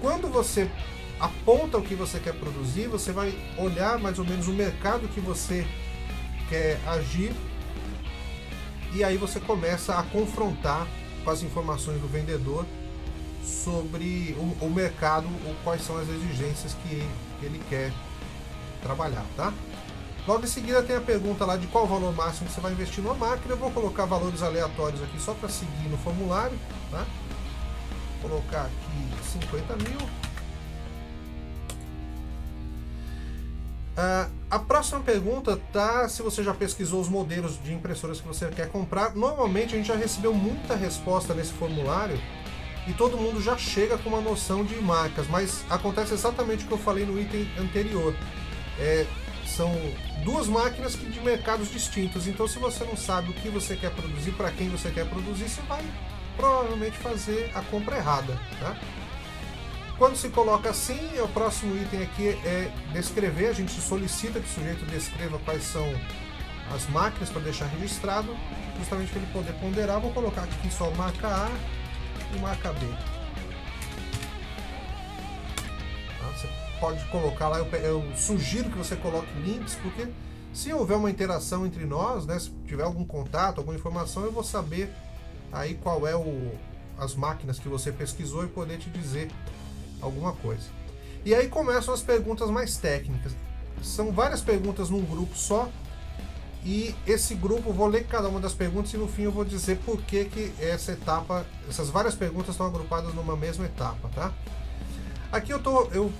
quando 0.00 0.28
você 0.28 0.70
aponta 1.18 1.78
o 1.78 1.82
que 1.82 1.94
você 1.94 2.20
quer 2.20 2.34
produzir, 2.34 2.88
você 2.88 3.10
vai 3.10 3.34
olhar 3.58 3.98
mais 3.98 4.18
ou 4.18 4.24
menos 4.24 4.46
o 4.48 4.52
mercado 4.52 5.08
que 5.08 5.20
você 5.20 5.66
quer 6.48 6.78
agir 6.86 7.32
e 8.96 9.04
aí 9.04 9.18
você 9.18 9.38
começa 9.38 9.94
a 9.98 10.02
confrontar 10.04 10.86
com 11.22 11.30
as 11.30 11.42
informações 11.42 12.00
do 12.00 12.08
vendedor 12.08 12.64
sobre 13.44 14.34
o, 14.38 14.64
o 14.64 14.70
mercado 14.70 15.28
ou 15.46 15.54
quais 15.62 15.82
são 15.82 15.98
as 15.98 16.08
exigências 16.08 16.72
que, 16.82 17.06
que 17.38 17.44
ele 17.44 17.60
quer 17.68 17.92
trabalhar, 18.82 19.24
tá? 19.36 19.52
Logo 20.26 20.44
em 20.44 20.48
seguida 20.48 20.82
tem 20.82 20.96
a 20.96 21.00
pergunta 21.00 21.44
lá 21.44 21.58
de 21.58 21.66
qual 21.66 21.86
valor 21.86 22.12
máximo 22.14 22.48
você 22.48 22.58
vai 22.58 22.72
investir 22.72 23.04
numa 23.04 23.14
máquina. 23.14 23.52
Eu 23.52 23.58
vou 23.58 23.70
colocar 23.70 24.06
valores 24.06 24.42
aleatórios 24.42 25.02
aqui 25.02 25.20
só 25.20 25.34
para 25.34 25.50
seguir 25.50 25.88
no 25.90 25.98
formulário, 25.98 26.58
tá? 26.90 27.06
Vou 28.22 28.30
colocar 28.30 28.62
aqui 28.62 29.30
50 29.30 29.76
mil. 29.76 30.25
Uh, 33.96 34.30
a 34.50 34.58
próxima 34.58 35.00
pergunta 35.00 35.58
tá 35.72 36.06
se 36.06 36.20
você 36.20 36.44
já 36.44 36.52
pesquisou 36.52 37.00
os 37.00 37.08
modelos 37.08 37.58
de 37.62 37.72
impressoras 37.72 38.20
que 38.20 38.28
você 38.28 38.46
quer 38.48 38.68
comprar. 38.68 39.14
Normalmente 39.14 39.74
a 39.74 39.78
gente 39.78 39.88
já 39.88 39.96
recebeu 39.96 40.34
muita 40.34 40.76
resposta 40.76 41.32
nesse 41.32 41.54
formulário 41.54 42.20
e 42.86 42.92
todo 42.92 43.16
mundo 43.16 43.42
já 43.42 43.56
chega 43.56 43.96
com 43.96 44.10
uma 44.10 44.20
noção 44.20 44.64
de 44.64 44.76
marcas, 44.76 45.26
mas 45.28 45.64
acontece 45.70 46.12
exatamente 46.12 46.64
o 46.64 46.68
que 46.68 46.72
eu 46.72 46.78
falei 46.78 47.06
no 47.06 47.18
item 47.18 47.50
anterior. 47.58 48.14
É, 48.78 49.06
são 49.46 49.72
duas 50.22 50.46
máquinas 50.46 50.92
de 50.92 51.20
mercados 51.20 51.70
distintos. 51.70 52.26
Então, 52.26 52.46
se 52.46 52.58
você 52.58 52.84
não 52.84 52.96
sabe 52.96 53.30
o 53.30 53.32
que 53.32 53.48
você 53.48 53.76
quer 53.76 53.90
produzir, 53.92 54.32
para 54.32 54.50
quem 54.50 54.68
você 54.68 54.90
quer 54.90 55.08
produzir, 55.08 55.48
você 55.48 55.62
vai 55.62 55.82
provavelmente 56.36 56.96
fazer 56.98 57.50
a 57.54 57.62
compra 57.62 57.96
errada. 57.96 58.38
Tá? 58.60 58.76
Quando 59.98 60.14
se 60.14 60.28
coloca 60.28 60.68
assim, 60.68 60.98
o 61.20 61.28
próximo 61.28 61.74
item 61.74 62.02
aqui 62.02 62.28
é 62.44 62.70
descrever. 62.92 63.46
A 63.46 63.52
gente 63.54 63.72
solicita 63.80 64.38
que 64.38 64.46
o 64.46 64.48
sujeito 64.48 64.84
descreva 64.84 65.38
quais 65.38 65.62
são 65.62 65.86
as 66.74 66.86
máquinas 66.88 67.30
para 67.30 67.40
deixar 67.40 67.64
registrado, 67.66 68.36
justamente 68.78 69.10
para 69.10 69.22
ele 69.22 69.32
poder 69.32 69.54
ponderar. 69.54 69.98
Vou 69.98 70.12
colocar 70.12 70.42
aqui 70.42 70.70
só 70.70 70.90
marca 70.90 71.28
A 71.28 71.50
e 72.34 72.38
marca 72.40 72.74
B. 72.74 72.86
Tá? 76.18 76.28
Você 76.36 76.48
pode 76.78 77.02
colocar 77.06 77.48
lá, 77.48 77.58
eu, 77.58 77.66
eu 77.78 78.16
sugiro 78.16 78.68
que 78.68 78.76
você 78.76 78.96
coloque 78.96 79.32
links, 79.38 79.76
porque 79.76 80.08
se 80.52 80.74
houver 80.74 80.98
uma 80.98 81.10
interação 81.10 81.64
entre 81.64 81.86
nós, 81.86 82.26
né, 82.26 82.38
se 82.38 82.50
tiver 82.66 82.82
algum 82.82 83.04
contato, 83.04 83.58
alguma 83.58 83.76
informação, 83.76 84.24
eu 84.24 84.32
vou 84.32 84.44
saber 84.44 84.92
aí 85.50 85.74
qual 85.74 86.06
é 86.06 86.14
o, 86.14 86.52
as 86.98 87.14
máquinas 87.14 87.58
que 87.58 87.68
você 87.68 87.90
pesquisou 87.90 88.44
e 88.44 88.48
poder 88.48 88.78
te 88.78 88.90
dizer 88.90 89.30
alguma 90.00 90.32
coisa. 90.32 90.64
E 91.24 91.34
aí 91.34 91.48
começam 91.48 91.92
as 91.92 92.02
perguntas 92.02 92.50
mais 92.50 92.76
técnicas. 92.76 93.32
São 93.82 94.12
várias 94.12 94.40
perguntas 94.40 94.90
num 94.90 95.04
grupo 95.04 95.36
só. 95.36 95.68
E 96.64 96.94
esse 97.06 97.34
grupo, 97.34 97.72
vou 97.72 97.86
ler 97.86 98.06
cada 98.06 98.28
uma 98.28 98.40
das 98.40 98.52
perguntas 98.52 98.92
e 98.92 98.96
no 98.96 99.06
fim 99.06 99.22
eu 99.22 99.32
vou 99.32 99.44
dizer 99.44 99.78
por 99.84 100.02
que, 100.02 100.24
que 100.24 100.52
essa 100.60 100.92
etapa, 100.92 101.46
essas 101.68 101.90
várias 101.90 102.16
perguntas 102.16 102.50
estão 102.50 102.66
agrupadas 102.66 103.14
numa 103.14 103.36
mesma 103.36 103.66
etapa, 103.66 104.08
tá? 104.12 104.32
Aqui 105.30 105.52
eu, 105.52 105.60
tô, 105.60 105.84
eu 105.92 106.12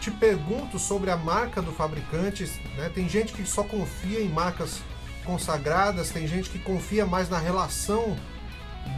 te 0.00 0.10
pergunto 0.10 0.76
sobre 0.76 1.10
a 1.10 1.16
marca 1.16 1.62
do 1.62 1.70
fabricante, 1.70 2.44
né? 2.76 2.90
Tem 2.92 3.08
gente 3.08 3.32
que 3.32 3.46
só 3.46 3.62
confia 3.62 4.20
em 4.20 4.28
marcas 4.28 4.80
consagradas, 5.24 6.10
tem 6.10 6.26
gente 6.26 6.50
que 6.50 6.58
confia 6.58 7.06
mais 7.06 7.28
na 7.28 7.38
relação 7.38 8.16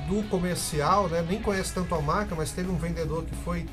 do 0.09 0.27
comercial, 0.31 1.09
né? 1.09 1.23
Nem 1.29 1.41
conhece 1.41 1.75
tanto 1.75 1.95
a 1.95 2.01
marca, 2.01 2.35
mas 2.35 2.53
teve 2.53 2.71
um 2.71 2.77
vendedor 2.77 3.25
que 3.25 3.35
foi 3.37 3.67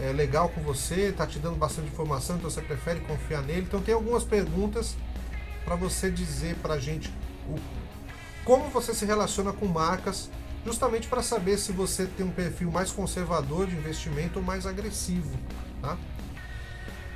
é, 0.00 0.12
legal 0.12 0.48
com 0.48 0.60
você, 0.60 1.12
tá 1.12 1.26
te 1.26 1.38
dando 1.38 1.56
bastante 1.56 1.88
informação, 1.88 2.36
então 2.36 2.50
você 2.50 2.60
prefere 2.60 3.00
confiar 3.00 3.42
nele. 3.42 3.62
Então 3.62 3.80
tem 3.80 3.94
algumas 3.94 4.24
perguntas 4.24 4.94
para 5.64 5.74
você 5.74 6.10
dizer 6.10 6.56
para 6.56 6.74
a 6.74 6.78
gente 6.78 7.12
o, 7.48 7.58
como 8.44 8.68
você 8.70 8.94
se 8.94 9.04
relaciona 9.04 9.52
com 9.52 9.66
marcas, 9.66 10.30
justamente 10.64 11.08
para 11.08 11.22
saber 11.22 11.58
se 11.58 11.72
você 11.72 12.06
tem 12.06 12.26
um 12.26 12.30
perfil 12.30 12.70
mais 12.70 12.90
conservador 12.90 13.66
de 13.66 13.76
investimento 13.76 14.38
ou 14.38 14.44
mais 14.44 14.66
agressivo, 14.66 15.36
tá? 15.80 15.96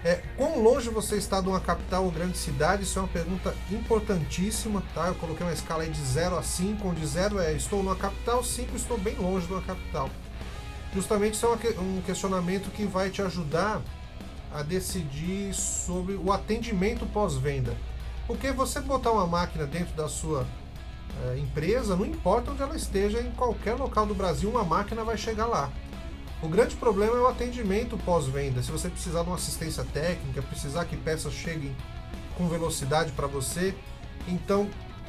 É, 0.02 0.22
quão 0.34 0.62
longe 0.62 0.88
você 0.88 1.16
está 1.16 1.42
de 1.42 1.48
uma 1.48 1.60
capital 1.60 2.04
ou 2.04 2.10
grande 2.10 2.38
cidade? 2.38 2.84
Isso 2.84 2.98
é 2.98 3.02
uma 3.02 3.08
pergunta 3.08 3.54
importantíssima, 3.70 4.82
tá? 4.94 5.08
Eu 5.08 5.14
coloquei 5.14 5.44
uma 5.44 5.52
escala 5.52 5.86
de 5.86 6.00
0 6.00 6.38
a 6.38 6.42
5, 6.42 6.88
onde 6.88 7.04
0 7.04 7.38
é 7.38 7.52
estou 7.52 7.82
numa 7.82 7.96
capital, 7.96 8.42
5 8.42 8.74
estou 8.76 8.96
bem 8.96 9.14
longe 9.16 9.46
de 9.46 9.52
uma 9.52 9.60
capital. 9.60 10.08
Justamente 10.94 11.34
isso 11.34 11.46
é 11.46 11.80
um 11.80 12.02
questionamento 12.02 12.70
que 12.70 12.84
vai 12.84 13.10
te 13.10 13.22
ajudar 13.22 13.80
a 14.52 14.62
decidir 14.62 15.54
sobre 15.54 16.14
o 16.14 16.32
atendimento 16.32 17.06
pós-venda. 17.06 17.76
Porque 18.26 18.50
você 18.52 18.80
botar 18.80 19.12
uma 19.12 19.26
máquina 19.26 19.66
dentro 19.66 19.94
da 19.94 20.08
sua 20.08 20.46
é, 21.24 21.38
empresa, 21.38 21.96
não 21.96 22.04
importa 22.04 22.50
onde 22.50 22.62
ela 22.62 22.76
esteja, 22.76 23.20
em 23.20 23.30
qualquer 23.32 23.74
local 23.74 24.06
do 24.06 24.14
Brasil, 24.14 24.50
uma 24.50 24.64
máquina 24.64 25.04
vai 25.04 25.16
chegar 25.16 25.46
lá. 25.46 25.70
O 26.42 26.48
grande 26.48 26.74
problema 26.74 27.16
é 27.16 27.20
o 27.20 27.26
atendimento 27.26 27.98
pós-venda. 27.98 28.62
Se 28.62 28.72
você 28.72 28.88
precisar 28.88 29.22
de 29.22 29.28
uma 29.28 29.36
assistência 29.36 29.84
técnica, 29.84 30.42
precisar 30.42 30.86
que 30.86 30.96
peças 30.96 31.32
cheguem 31.32 31.76
com 32.36 32.48
velocidade 32.48 33.12
para 33.12 33.26
você, 33.26 33.74
então 34.26 34.68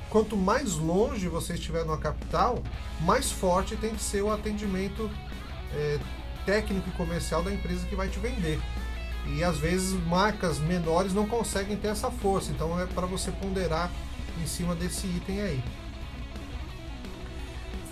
quanto 0.09 0.35
mais 0.35 0.75
longe 0.75 1.29
você 1.29 1.53
estiver 1.53 1.85
numa 1.85 1.97
capital, 1.97 2.61
mais 2.99 3.31
forte 3.31 3.77
tem 3.77 3.95
que 3.95 4.03
ser 4.03 4.21
o 4.21 4.31
atendimento 4.31 5.09
é, 5.75 5.99
técnico 6.45 6.89
e 6.89 6.91
comercial 6.93 7.43
da 7.43 7.51
empresa 7.51 7.85
que 7.87 7.95
vai 7.95 8.07
te 8.07 8.19
vender. 8.19 8.59
E 9.27 9.43
às 9.43 9.57
vezes 9.57 9.93
marcas 10.07 10.59
menores 10.59 11.13
não 11.13 11.27
conseguem 11.27 11.77
ter 11.77 11.89
essa 11.89 12.09
força, 12.09 12.51
então 12.51 12.79
é 12.79 12.85
para 12.85 13.05
você 13.05 13.31
ponderar 13.31 13.91
em 14.41 14.47
cima 14.47 14.73
desse 14.75 15.07
item 15.07 15.41
aí. 15.41 15.63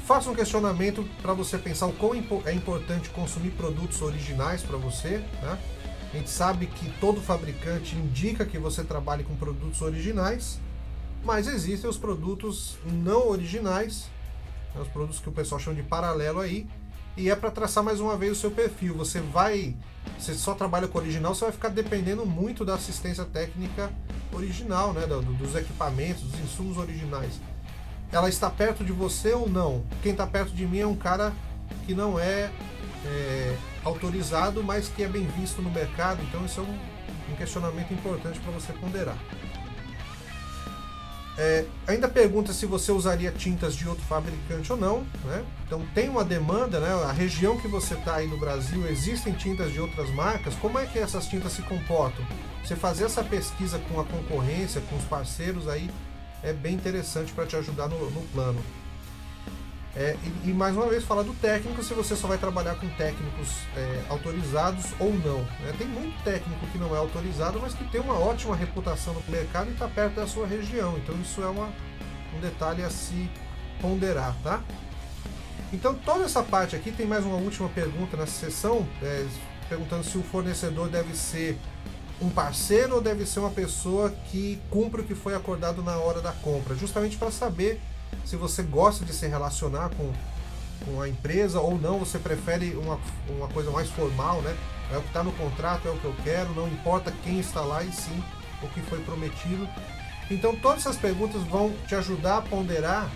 Faça 0.06 0.30
um 0.32 0.34
questionamento 0.34 1.08
para 1.22 1.34
você 1.34 1.56
pensar 1.56 1.86
o 1.86 1.94
quão 1.94 2.14
é 2.46 2.52
importante 2.52 3.10
consumir 3.10 3.52
produtos 3.52 4.02
originais 4.02 4.64
para 4.64 4.76
você. 4.76 5.20
Né? 5.42 5.58
A 6.12 6.18
gente 6.18 6.32
sabe 6.32 6.66
que 6.66 6.90
todo 7.00 7.22
fabricante 7.22 7.96
indica 7.96 8.44
que 8.44 8.58
você 8.58 8.84
trabalhe 8.84 9.24
com 9.24 9.36
produtos 9.36 9.84
originais, 9.84 10.60
mas 11.24 11.48
existem 11.48 11.88
os 11.88 11.98
produtos 11.98 12.80
não 12.86 13.30
originais, 13.30 14.06
né? 14.80 14.86
os 14.86 14.92
produtos 14.92 15.20
que 15.20 15.30
o 15.30 15.32
pessoal 15.32 15.60
chama 15.60 15.76
de 15.76 15.84
paralelo 15.84 16.40
aí, 16.40 16.68
E 17.18 17.30
é 17.30 17.36
para 17.36 17.52
traçar 17.52 17.84
mais 17.84 18.00
uma 18.00 18.16
vez 18.16 18.38
o 18.38 18.40
seu 18.40 18.52
perfil. 18.52 18.96
Você 18.96 19.20
vai, 19.20 19.76
você 20.18 20.34
só 20.34 20.54
trabalha 20.54 20.88
com 20.88 20.98
original, 20.98 21.36
você 21.36 21.44
vai 21.46 21.52
ficar 21.52 21.70
dependendo 21.70 22.26
muito 22.26 22.64
da 22.64 22.76
assistência 22.76 23.26
técnica 23.26 23.92
original, 24.32 24.94
né, 24.94 25.06
dos 25.06 25.56
equipamentos, 25.56 26.24
dos 26.24 26.40
insumos 26.40 26.78
originais. 26.78 27.42
Ela 28.12 28.30
está 28.30 28.50
perto 28.50 28.86
de 28.86 28.94
você 28.94 29.34
ou 29.34 29.50
não? 29.50 29.84
Quem 30.02 30.14
está 30.14 30.26
perto 30.26 30.52
de 30.52 30.66
mim 30.66 30.80
é 30.80 30.88
um 30.88 30.96
cara 30.96 31.34
que 31.86 31.94
não 31.94 32.18
é, 32.18 32.50
é 33.06 33.58
autorizado, 33.84 34.64
mas 34.64 34.88
que 34.88 35.04
é 35.04 35.08
bem 35.08 35.28
visto 35.28 35.62
no 35.62 35.70
mercado. 35.70 36.22
Então 36.24 36.46
isso 36.46 36.62
é 36.62 36.64
um, 36.64 37.34
um 37.34 37.36
questionamento 37.36 37.94
importante 37.94 38.40
para 38.40 38.52
você 38.52 38.72
ponderar. 38.74 39.18
É, 41.42 41.64
ainda 41.88 42.10
pergunta 42.10 42.52
se 42.52 42.66
você 42.66 42.92
usaria 42.92 43.32
tintas 43.32 43.74
de 43.74 43.88
outro 43.88 44.04
fabricante 44.04 44.74
ou 44.74 44.78
não. 44.78 45.06
Né? 45.24 45.46
Então 45.66 45.82
tem 45.96 46.10
uma 46.10 46.24
demanda, 46.24 46.82
né? 46.82 46.90
a 47.06 47.14
região 47.14 47.58
que 47.58 47.68
você 47.68 47.94
está 47.94 48.16
aí 48.16 48.28
no 48.28 48.38
Brasil, 48.38 48.86
existem 48.90 49.32
tintas 49.32 49.72
de 49.72 49.80
outras 49.80 50.10
marcas. 50.10 50.54
Como 50.56 50.78
é 50.78 50.86
que 50.86 51.00
essas 51.00 51.28
tintas 51.28 51.54
se 51.54 51.62
comportam? 51.62 52.26
Você 52.62 52.76
fazer 52.76 53.06
essa 53.06 53.24
pesquisa 53.24 53.80
com 53.88 54.02
a 54.02 54.04
concorrência, 54.04 54.82
com 54.90 54.98
os 54.98 55.06
parceiros 55.06 55.70
aí, 55.70 55.90
é 56.44 56.52
bem 56.52 56.76
interessante 56.76 57.32
para 57.32 57.46
te 57.46 57.56
ajudar 57.56 57.88
no, 57.88 58.12
no 58.12 58.22
plano. 58.34 58.62
É, 59.96 60.16
e, 60.24 60.50
e, 60.50 60.54
mais 60.54 60.76
uma 60.76 60.88
vez 60.88 61.04
falar 61.04 61.24
do 61.24 61.34
técnico, 61.34 61.84
se 61.84 61.94
você 61.94 62.16
só 62.16 62.28
vai 62.28 62.38
trabalhar 62.38 62.76
com 62.76 62.88
técnicos 62.90 63.50
é, 63.76 64.04
autorizados 64.08 64.86
ou 65.00 65.12
não. 65.14 65.40
Né? 65.40 65.74
Tem 65.78 65.88
muito 65.88 66.24
técnico 66.24 66.66
que 66.68 66.78
não 66.78 66.96
é 66.96 67.00
autorizado, 67.00 67.60
mas 67.60 67.74
que 67.74 67.84
tem 67.86 68.00
uma 68.00 68.14
ótima 68.14 68.56
reputação 68.56 69.14
no 69.14 69.24
mercado 69.28 69.70
e 69.70 69.74
está 69.74 69.88
perto 69.88 70.16
da 70.16 70.28
sua 70.28 70.46
região. 70.46 70.96
Então 70.98 71.16
isso 71.20 71.42
é 71.42 71.48
uma, 71.48 71.70
um 72.36 72.40
detalhe 72.40 72.84
a 72.84 72.90
se 72.90 73.30
ponderar, 73.82 74.36
tá? 74.44 74.62
Então 75.74 75.96
toda 75.96 76.24
essa 76.24 76.44
parte 76.44 76.76
aqui 76.76 76.92
tem 76.92 77.08
mais 77.08 77.26
uma 77.26 77.38
última 77.38 77.68
pergunta 77.70 78.16
nessa 78.16 78.46
sessão, 78.46 78.88
é, 79.02 79.26
perguntando 79.68 80.04
se 80.04 80.18
o 80.18 80.24
fornecedor 80.24 80.88
deve 80.88 81.16
ser 81.16 81.58
um 82.22 82.30
parceiro 82.30 82.96
ou 82.96 83.02
deve 83.02 83.26
ser 83.26 83.40
uma 83.40 83.50
pessoa 83.50 84.12
que 84.30 84.62
cumpre 84.70 85.02
o 85.02 85.04
que 85.04 85.16
foi 85.16 85.34
acordado 85.34 85.82
na 85.82 85.98
hora 85.98 86.22
da 86.22 86.32
compra, 86.32 86.76
justamente 86.76 87.18
para 87.18 87.32
saber 87.32 87.82
se 88.26 88.36
você 88.36 88.64
gosta 88.64 89.06
de 89.06 89.14
se 89.14 89.28
relacionar 89.28 89.90
com, 89.90 90.12
com 90.86 91.02
a 91.02 91.10
empresa 91.10 91.60
ou 91.60 91.80
não, 91.80 92.00
você 92.00 92.20
prefere 92.20 92.76
uma, 92.76 93.00
uma 93.28 93.48
coisa 93.48 93.72
mais 93.72 93.90
formal, 93.90 94.42
né? 94.42 94.56
É 94.92 94.98
o 94.98 95.02
que 95.02 95.08
está 95.08 95.24
no 95.24 95.32
contrato, 95.34 95.88
é 95.88 95.92
o 95.92 95.98
que 95.98 96.06
eu 96.06 96.16
quero, 96.24 96.54
não 96.54 96.68
importa 96.68 97.14
quem 97.24 97.40
está 97.40 97.62
lá 97.62 97.84
e 97.84 97.92
sim 97.92 98.24
o 98.62 98.68
que 98.68 98.82
foi 98.82 99.00
prometido. 99.00 99.68
Então 100.30 100.56
todas 100.56 100.80
essas 100.80 100.98
perguntas 100.98 101.42
vão 101.44 101.74
te 101.88 101.96
ajudar 101.96 102.38
a 102.38 102.42
ponderar 102.42 103.10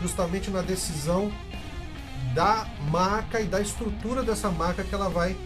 justamente 0.00 0.50
na 0.50 0.62
decisão 0.62 1.32
da 2.34 2.66
marca 2.90 3.40
e 3.40 3.44
da 3.44 3.60
estrutura 3.60 4.22
dessa 4.22 4.50
marca 4.50 4.84
que 4.84 4.94
ela 4.94 5.08
vai 5.08 5.36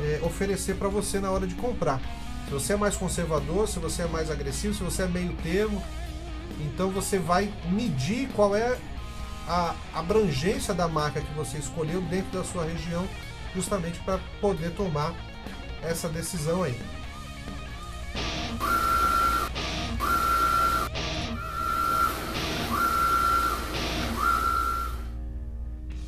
é, 0.00 0.20
oferecer 0.22 0.76
para 0.76 0.88
você 0.88 1.18
na 1.18 1.30
hora 1.30 1.46
de 1.46 1.54
comprar. 1.54 2.00
Se 2.46 2.52
você 2.52 2.72
é 2.74 2.76
mais 2.76 2.96
conservador, 2.96 3.66
se 3.68 3.78
você 3.78 4.02
é 4.02 4.06
mais 4.06 4.30
agressivo, 4.30 4.72
se 4.72 4.82
você 4.82 5.02
é 5.02 5.08
meio 5.08 5.32
termo, 5.42 5.82
então 6.60 6.90
você 6.90 7.18
vai 7.18 7.52
medir 7.70 8.28
qual 8.34 8.54
é 8.54 8.78
a 9.48 9.74
abrangência 9.94 10.74
da 10.74 10.88
marca 10.88 11.20
que 11.20 11.32
você 11.34 11.58
escolheu 11.58 12.00
dentro 12.02 12.38
da 12.38 12.44
sua 12.44 12.64
região, 12.64 13.06
justamente 13.54 13.98
para 14.00 14.18
poder 14.40 14.70
tomar 14.70 15.14
essa 15.82 16.08
decisão 16.08 16.62
aí. 16.62 16.78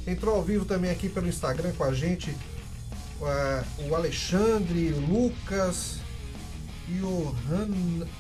Entrou 0.07 0.37
ao 0.37 0.43
vivo 0.43 0.65
também 0.65 0.91
aqui 0.91 1.09
pelo 1.09 1.29
Instagram 1.29 1.73
com 1.73 1.85
a 1.85 1.93
gente 1.93 2.35
uh, 3.21 3.89
o 3.89 3.95
Alexandre, 3.95 4.91
Lucas, 4.91 5.99
Johan, 6.89 7.69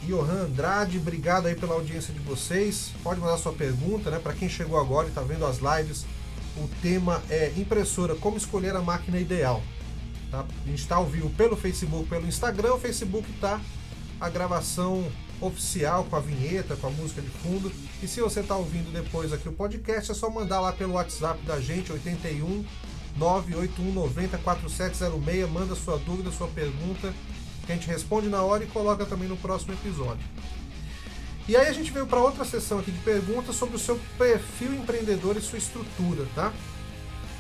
Johan 0.02 0.42
Andrade, 0.44 0.98
obrigado 0.98 1.46
aí 1.46 1.54
pela 1.54 1.74
audiência 1.74 2.12
de 2.12 2.20
vocês. 2.20 2.92
Pode 3.02 3.18
mandar 3.18 3.38
sua 3.38 3.52
pergunta, 3.52 4.10
né? 4.10 4.18
Para 4.18 4.34
quem 4.34 4.48
chegou 4.48 4.78
agora 4.78 5.06
e 5.06 5.08
está 5.08 5.22
vendo 5.22 5.46
as 5.46 5.58
lives, 5.58 6.04
o 6.56 6.68
tema 6.82 7.22
é 7.30 7.52
impressora, 7.56 8.14
como 8.14 8.36
escolher 8.36 8.76
a 8.76 8.82
máquina 8.82 9.18
ideal. 9.18 9.62
Tá? 10.30 10.44
A 10.64 10.68
gente 10.68 10.80
está 10.80 10.96
ao 10.96 11.06
vivo 11.06 11.30
pelo 11.30 11.56
Facebook, 11.56 12.08
pelo 12.08 12.26
Instagram. 12.26 12.74
O 12.74 12.78
Facebook 12.78 13.26
tá 13.40 13.60
a 14.20 14.28
gravação 14.28 15.10
oficial 15.40 16.04
com 16.04 16.16
a 16.16 16.20
vinheta, 16.20 16.76
com 16.76 16.88
a 16.88 16.90
música 16.90 17.22
de 17.22 17.28
fundo. 17.28 17.72
E 18.02 18.08
se 18.08 18.20
você 18.20 18.40
está 18.40 18.56
ouvindo 18.56 18.92
depois 18.92 19.32
aqui 19.32 19.48
o 19.48 19.52
podcast, 19.52 20.10
é 20.10 20.14
só 20.14 20.28
mandar 20.28 20.60
lá 20.60 20.72
pelo 20.72 20.94
WhatsApp 20.94 21.40
da 21.46 21.58
gente, 21.60 21.90
81 21.90 22.64
981 23.16 23.92
90 23.92 24.38
4706. 24.38 25.50
Manda 25.50 25.74
sua 25.74 25.96
dúvida, 25.98 26.30
sua 26.30 26.48
pergunta 26.48 27.14
que 27.68 27.72
a 27.72 27.74
gente 27.74 27.86
responde 27.86 28.30
na 28.30 28.40
hora 28.40 28.64
e 28.64 28.66
coloca 28.66 29.04
também 29.04 29.28
no 29.28 29.36
próximo 29.36 29.74
episódio. 29.74 30.24
E 31.46 31.54
aí 31.54 31.68
a 31.68 31.72
gente 31.72 31.90
veio 31.90 32.06
para 32.06 32.18
outra 32.18 32.42
sessão 32.42 32.78
aqui 32.78 32.90
de 32.90 32.98
perguntas 33.00 33.56
sobre 33.56 33.76
o 33.76 33.78
seu 33.78 34.00
perfil 34.16 34.74
empreendedor 34.74 35.36
e 35.36 35.40
sua 35.42 35.58
estrutura, 35.58 36.26
tá? 36.34 36.50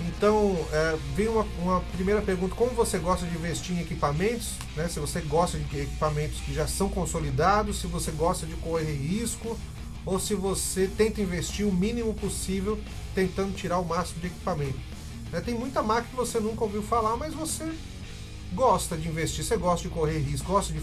Então, 0.00 0.54
é, 0.70 0.98
veio 1.16 1.32
uma, 1.32 1.46
uma, 1.60 1.80
primeira 1.92 2.20
pergunta: 2.20 2.54
como 2.54 2.70
você 2.72 2.98
gosta 2.98 3.26
de 3.26 3.34
investir 3.34 3.76
em 3.76 3.80
equipamentos? 3.80 4.52
Né? 4.76 4.86
Se 4.88 5.00
você 5.00 5.20
gosta 5.22 5.58
de 5.58 5.80
equipamentos 5.80 6.40
que 6.40 6.52
já 6.52 6.66
são 6.66 6.90
consolidados, 6.90 7.80
se 7.80 7.86
você 7.86 8.10
gosta 8.10 8.46
de 8.46 8.54
correr 8.56 8.92
risco, 8.92 9.58
ou 10.04 10.20
se 10.20 10.34
você 10.34 10.88
tenta 10.94 11.22
investir 11.22 11.66
o 11.66 11.72
mínimo 11.72 12.14
possível 12.14 12.78
tentando 13.14 13.56
tirar 13.56 13.78
o 13.78 13.84
máximo 13.84 14.20
de 14.20 14.26
equipamento. 14.28 14.78
É, 15.32 15.40
tem 15.40 15.54
muita 15.54 15.82
marca 15.82 16.08
que 16.08 16.16
você 16.16 16.38
nunca 16.38 16.64
ouviu 16.64 16.82
falar, 16.82 17.16
mas 17.16 17.34
você 17.34 17.70
gosta 18.52 18.96
de 18.96 19.08
investir, 19.08 19.44
você 19.44 19.56
gosta 19.56 19.88
de 19.88 19.94
correr 19.94 20.18
risco, 20.18 20.52
gosta 20.52 20.72
de 20.72 20.80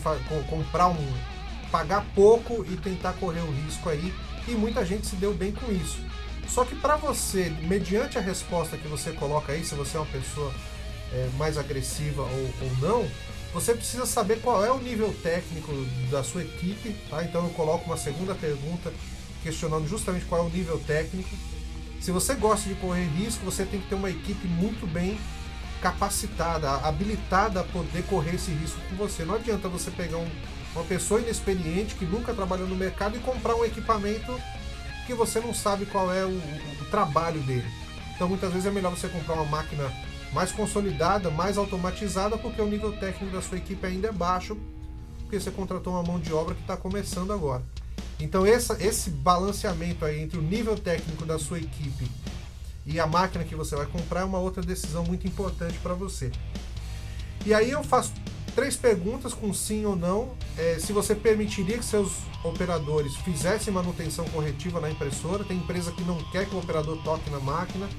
comprar 0.49 0.87
um. 0.87 1.13
pagar 1.71 2.05
pouco 2.13 2.65
e 2.69 2.77
tentar 2.77 3.13
correr 3.13 3.41
o 3.41 3.51
risco 3.51 3.89
aí. 3.89 4.13
E 4.47 4.51
muita 4.51 4.85
gente 4.85 5.07
se 5.07 5.15
deu 5.15 5.33
bem 5.33 5.51
com 5.51 5.71
isso. 5.71 5.97
Só 6.47 6.63
que 6.63 6.75
para 6.75 6.95
você, 6.95 7.49
mediante 7.63 8.17
a 8.17 8.21
resposta 8.21 8.77
que 8.77 8.87
você 8.87 9.11
coloca 9.11 9.51
aí, 9.51 9.65
se 9.65 9.73
você 9.73 9.97
é 9.97 9.99
uma 9.99 10.05
pessoa 10.05 10.53
é, 11.11 11.29
mais 11.37 11.57
agressiva 11.57 12.21
ou, 12.21 12.53
ou 12.61 12.77
não, 12.79 13.09
você 13.53 13.73
precisa 13.73 14.05
saber 14.05 14.41
qual 14.41 14.63
é 14.63 14.71
o 14.71 14.77
nível 14.77 15.13
técnico 15.23 15.71
da 16.11 16.23
sua 16.23 16.43
equipe, 16.43 16.95
tá? 17.09 17.23
Então 17.23 17.43
eu 17.43 17.49
coloco 17.51 17.85
uma 17.85 17.97
segunda 17.97 18.35
pergunta 18.35 18.93
questionando 19.41 19.87
justamente 19.87 20.25
qual 20.25 20.41
é 20.41 20.43
o 20.45 20.49
nível 20.49 20.79
técnico. 20.85 21.29
Se 22.01 22.11
você 22.11 22.35
gosta 22.35 22.67
de 22.69 22.75
correr 22.75 23.05
risco, 23.05 23.43
você 23.45 23.65
tem 23.65 23.79
que 23.79 23.87
ter 23.87 23.95
uma 23.95 24.09
equipe 24.09 24.47
muito 24.47 24.85
bem 24.85 25.17
capacitada, 25.85 26.71
habilitada 26.77 27.59
a 27.59 27.63
poder 27.63 28.03
correr 28.07 28.33
esse 28.33 28.49
risco 28.49 28.79
com 28.89 28.95
você. 28.95 29.23
Não 29.23 29.35
adianta 29.35 29.69
você 29.69 29.91
pegar 29.91 30.17
um, 30.17 30.27
uma 30.73 30.83
pessoa 30.83 31.21
inexperiente 31.21 31.93
que 31.93 32.05
nunca 32.05 32.33
trabalhou 32.33 32.67
no 32.67 32.75
mercado 32.75 33.15
e 33.15 33.19
comprar 33.19 33.55
um 33.55 33.63
equipamento 33.63 34.35
que 35.05 35.13
você 35.13 35.39
não 35.39 35.53
sabe 35.53 35.85
qual 35.85 36.11
é 36.11 36.25
o, 36.25 36.29
o 36.81 36.85
trabalho 36.89 37.39
dele. 37.41 37.67
Então 38.15 38.27
muitas 38.27 38.51
vezes 38.51 38.65
é 38.65 38.71
melhor 38.71 38.97
você 38.97 39.07
comprar 39.07 39.35
uma 39.35 39.45
máquina 39.45 39.83
mais 40.33 40.51
consolidada, 40.51 41.29
mais 41.29 41.55
automatizada, 41.55 42.35
porque 42.35 42.59
o 42.59 42.65
nível 42.65 42.91
técnico 42.93 43.31
da 43.31 43.41
sua 43.43 43.59
equipe 43.59 43.85
ainda 43.85 44.07
é 44.07 44.11
baixo, 44.11 44.57
porque 45.19 45.39
você 45.39 45.51
contratou 45.51 45.93
uma 45.93 46.01
mão 46.01 46.19
de 46.19 46.33
obra 46.33 46.55
que 46.55 46.61
está 46.61 46.75
começando 46.75 47.31
agora. 47.31 47.61
Então 48.19 48.43
essa, 48.43 48.75
esse 48.83 49.11
balanceamento 49.11 50.03
aí 50.03 50.19
entre 50.19 50.39
o 50.39 50.41
nível 50.41 50.75
técnico 50.75 51.27
da 51.27 51.37
sua 51.37 51.59
equipe 51.59 52.09
e 52.85 52.99
a 52.99 53.07
máquina 53.07 53.43
que 53.43 53.55
você 53.55 53.75
vai 53.75 53.85
comprar 53.85 54.21
é 54.21 54.23
uma 54.23 54.39
outra 54.39 54.61
decisão 54.61 55.03
muito 55.03 55.27
importante 55.27 55.77
para 55.79 55.93
você. 55.93 56.31
E 57.45 57.53
aí 57.53 57.71
eu 57.71 57.83
faço 57.83 58.13
três 58.55 58.75
perguntas 58.77 59.33
com 59.33 59.53
sim 59.53 59.85
ou 59.85 59.95
não. 59.95 60.33
É, 60.57 60.77
se 60.79 60.93
você 60.93 61.15
permitiria 61.15 61.77
que 61.77 61.85
seus 61.85 62.13
operadores 62.43 63.15
fizessem 63.17 63.73
manutenção 63.73 64.25
corretiva 64.29 64.79
na 64.79 64.89
impressora. 64.89 65.43
Tem 65.43 65.57
empresa 65.57 65.91
que 65.91 66.03
não 66.03 66.17
quer 66.31 66.47
que 66.47 66.55
o 66.55 66.59
operador 66.59 66.97
toque 67.03 67.29
na 67.29 67.39
máquina, 67.39 67.89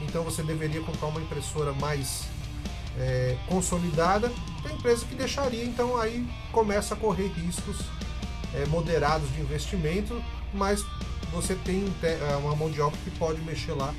então 0.00 0.22
você 0.22 0.42
deveria 0.42 0.80
comprar 0.80 1.08
uma 1.08 1.20
impressora 1.20 1.72
mais 1.72 2.24
é, 2.98 3.36
consolidada. 3.48 4.32
Tem 4.62 4.74
empresa 4.74 5.04
que 5.04 5.14
deixaria, 5.14 5.64
então 5.64 5.96
aí 5.96 6.26
começa 6.52 6.94
a 6.94 6.96
correr 6.96 7.28
riscos 7.28 7.78
é, 8.54 8.64
moderados 8.66 9.30
de 9.32 9.40
investimento, 9.40 10.22
mas 10.54 10.84
você 11.32 11.54
tem 11.56 11.84
uma 12.40 12.56
mão 12.56 12.70
de 12.70 12.80
obra 12.80 12.98
que 13.04 13.10
pode 13.10 13.40
mexer 13.42 13.72
lá 13.72 13.94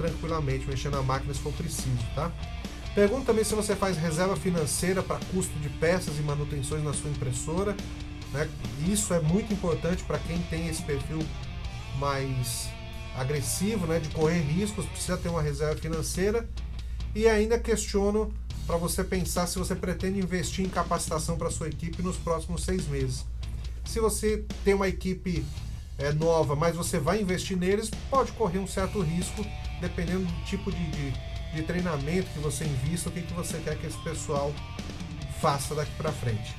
tranquilamente, 0.00 0.66
mexendo 0.66 0.94
na 0.94 1.02
máquina 1.02 1.34
se 1.34 1.40
for 1.40 1.52
preciso, 1.52 2.02
tá? 2.14 2.32
Pergunta 2.94 3.26
também 3.26 3.44
se 3.44 3.54
você 3.54 3.76
faz 3.76 3.96
reserva 3.96 4.34
financeira 4.34 5.02
para 5.02 5.20
custo 5.32 5.56
de 5.60 5.68
peças 5.68 6.18
e 6.18 6.22
manutenções 6.22 6.82
na 6.82 6.92
sua 6.92 7.10
impressora. 7.10 7.76
Né? 8.32 8.48
Isso 8.88 9.14
é 9.14 9.20
muito 9.20 9.52
importante 9.52 10.02
para 10.02 10.18
quem 10.18 10.38
tem 10.42 10.68
esse 10.68 10.82
perfil 10.82 11.20
mais 11.98 12.68
agressivo, 13.16 13.86
né? 13.86 14.00
de 14.00 14.08
correr 14.08 14.40
riscos, 14.40 14.86
precisa 14.86 15.16
ter 15.16 15.28
uma 15.28 15.42
reserva 15.42 15.76
financeira. 15.80 16.48
E 17.14 17.28
ainda 17.28 17.58
questiono 17.58 18.32
para 18.66 18.76
você 18.76 19.04
pensar 19.04 19.46
se 19.46 19.58
você 19.58 19.74
pretende 19.74 20.18
investir 20.18 20.64
em 20.64 20.68
capacitação 20.68 21.36
para 21.36 21.50
sua 21.50 21.68
equipe 21.68 22.02
nos 22.02 22.16
próximos 22.16 22.64
seis 22.64 22.88
meses. 22.88 23.24
Se 23.84 24.00
você 24.00 24.44
tem 24.64 24.74
uma 24.74 24.88
equipe 24.88 25.44
é, 25.96 26.12
nova, 26.12 26.56
mas 26.56 26.74
você 26.74 26.98
vai 26.98 27.20
investir 27.20 27.56
neles, 27.56 27.90
pode 28.08 28.32
correr 28.32 28.58
um 28.58 28.66
certo 28.66 29.00
risco 29.00 29.44
dependendo 29.80 30.24
do 30.24 30.44
tipo 30.44 30.70
de, 30.70 30.90
de, 30.90 31.12
de 31.54 31.62
treinamento 31.62 32.28
que 32.30 32.38
você 32.38 32.64
invista, 32.64 33.08
o 33.08 33.12
que, 33.12 33.22
que 33.22 33.32
você 33.32 33.58
quer 33.58 33.76
que 33.78 33.86
esse 33.86 33.98
pessoal 33.98 34.52
faça 35.40 35.74
daqui 35.74 35.92
para 35.96 36.12
frente. 36.12 36.54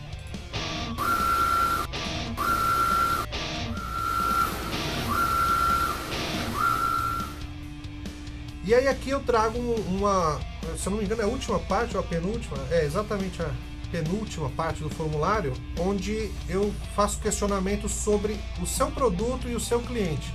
E 8.64 8.74
aí 8.74 8.88
aqui 8.88 9.10
eu 9.10 9.20
trago 9.22 9.60
uma, 9.60 10.40
se 10.78 10.88
eu 10.88 10.92
não 10.92 11.00
me 11.00 11.06
engano, 11.06 11.22
é 11.22 11.26
a 11.26 11.28
última 11.28 11.60
parte 11.60 11.98
ou 11.98 12.00
a 12.00 12.06
penúltima, 12.06 12.58
é 12.70 12.86
exatamente 12.86 13.42
a 13.42 13.52
penúltima 13.92 14.50
parte 14.52 14.82
do 14.82 14.90
formulário, 14.90 15.54
onde 15.80 16.32
eu 16.48 16.74
faço 16.96 17.20
questionamentos 17.20 17.92
sobre 17.92 18.40
o 18.62 18.66
seu 18.66 18.90
produto 18.90 19.50
e 19.50 19.56
o 19.56 19.60
seu 19.60 19.82
cliente. 19.82 20.32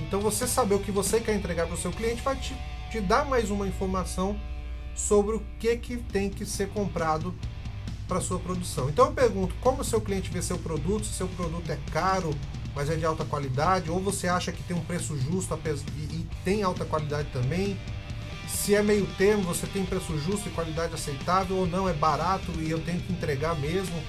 Então 0.00 0.20
você 0.20 0.46
saber 0.46 0.74
o 0.74 0.80
que 0.80 0.90
você 0.90 1.20
quer 1.20 1.34
entregar 1.34 1.66
para 1.66 1.74
o 1.74 1.78
seu 1.78 1.90
cliente 1.90 2.22
vai 2.22 2.36
te, 2.36 2.56
te 2.90 3.00
dar 3.00 3.24
mais 3.24 3.50
uma 3.50 3.66
informação 3.66 4.38
sobre 4.94 5.36
o 5.36 5.42
que, 5.58 5.76
que 5.76 5.96
tem 5.96 6.28
que 6.28 6.44
ser 6.44 6.68
comprado 6.68 7.34
para 8.06 8.20
sua 8.20 8.38
produção. 8.38 8.88
Então 8.88 9.06
eu 9.06 9.12
pergunto 9.12 9.54
como 9.60 9.82
o 9.82 9.84
seu 9.84 10.00
cliente 10.00 10.30
vê 10.30 10.40
seu 10.40 10.58
produto, 10.58 11.06
se 11.06 11.12
seu 11.12 11.28
produto 11.28 11.70
é 11.70 11.78
caro, 11.92 12.34
mas 12.74 12.88
é 12.88 12.96
de 12.96 13.04
alta 13.04 13.24
qualidade, 13.24 13.90
ou 13.90 14.00
você 14.00 14.26
acha 14.28 14.50
que 14.50 14.62
tem 14.62 14.76
um 14.76 14.84
preço 14.84 15.16
justo 15.18 15.58
e, 15.96 16.00
e 16.00 16.28
tem 16.44 16.62
alta 16.62 16.84
qualidade 16.84 17.28
também. 17.32 17.78
Se 18.48 18.74
é 18.74 18.82
meio 18.82 19.06
termo, 19.18 19.42
você 19.42 19.66
tem 19.66 19.84
preço 19.84 20.18
justo 20.18 20.48
e 20.48 20.52
qualidade 20.52 20.94
aceitável, 20.94 21.56
ou 21.56 21.66
não, 21.66 21.88
é 21.88 21.92
barato 21.92 22.50
e 22.60 22.70
eu 22.70 22.80
tenho 22.80 23.00
que 23.00 23.12
entregar 23.12 23.54
mesmo 23.56 24.02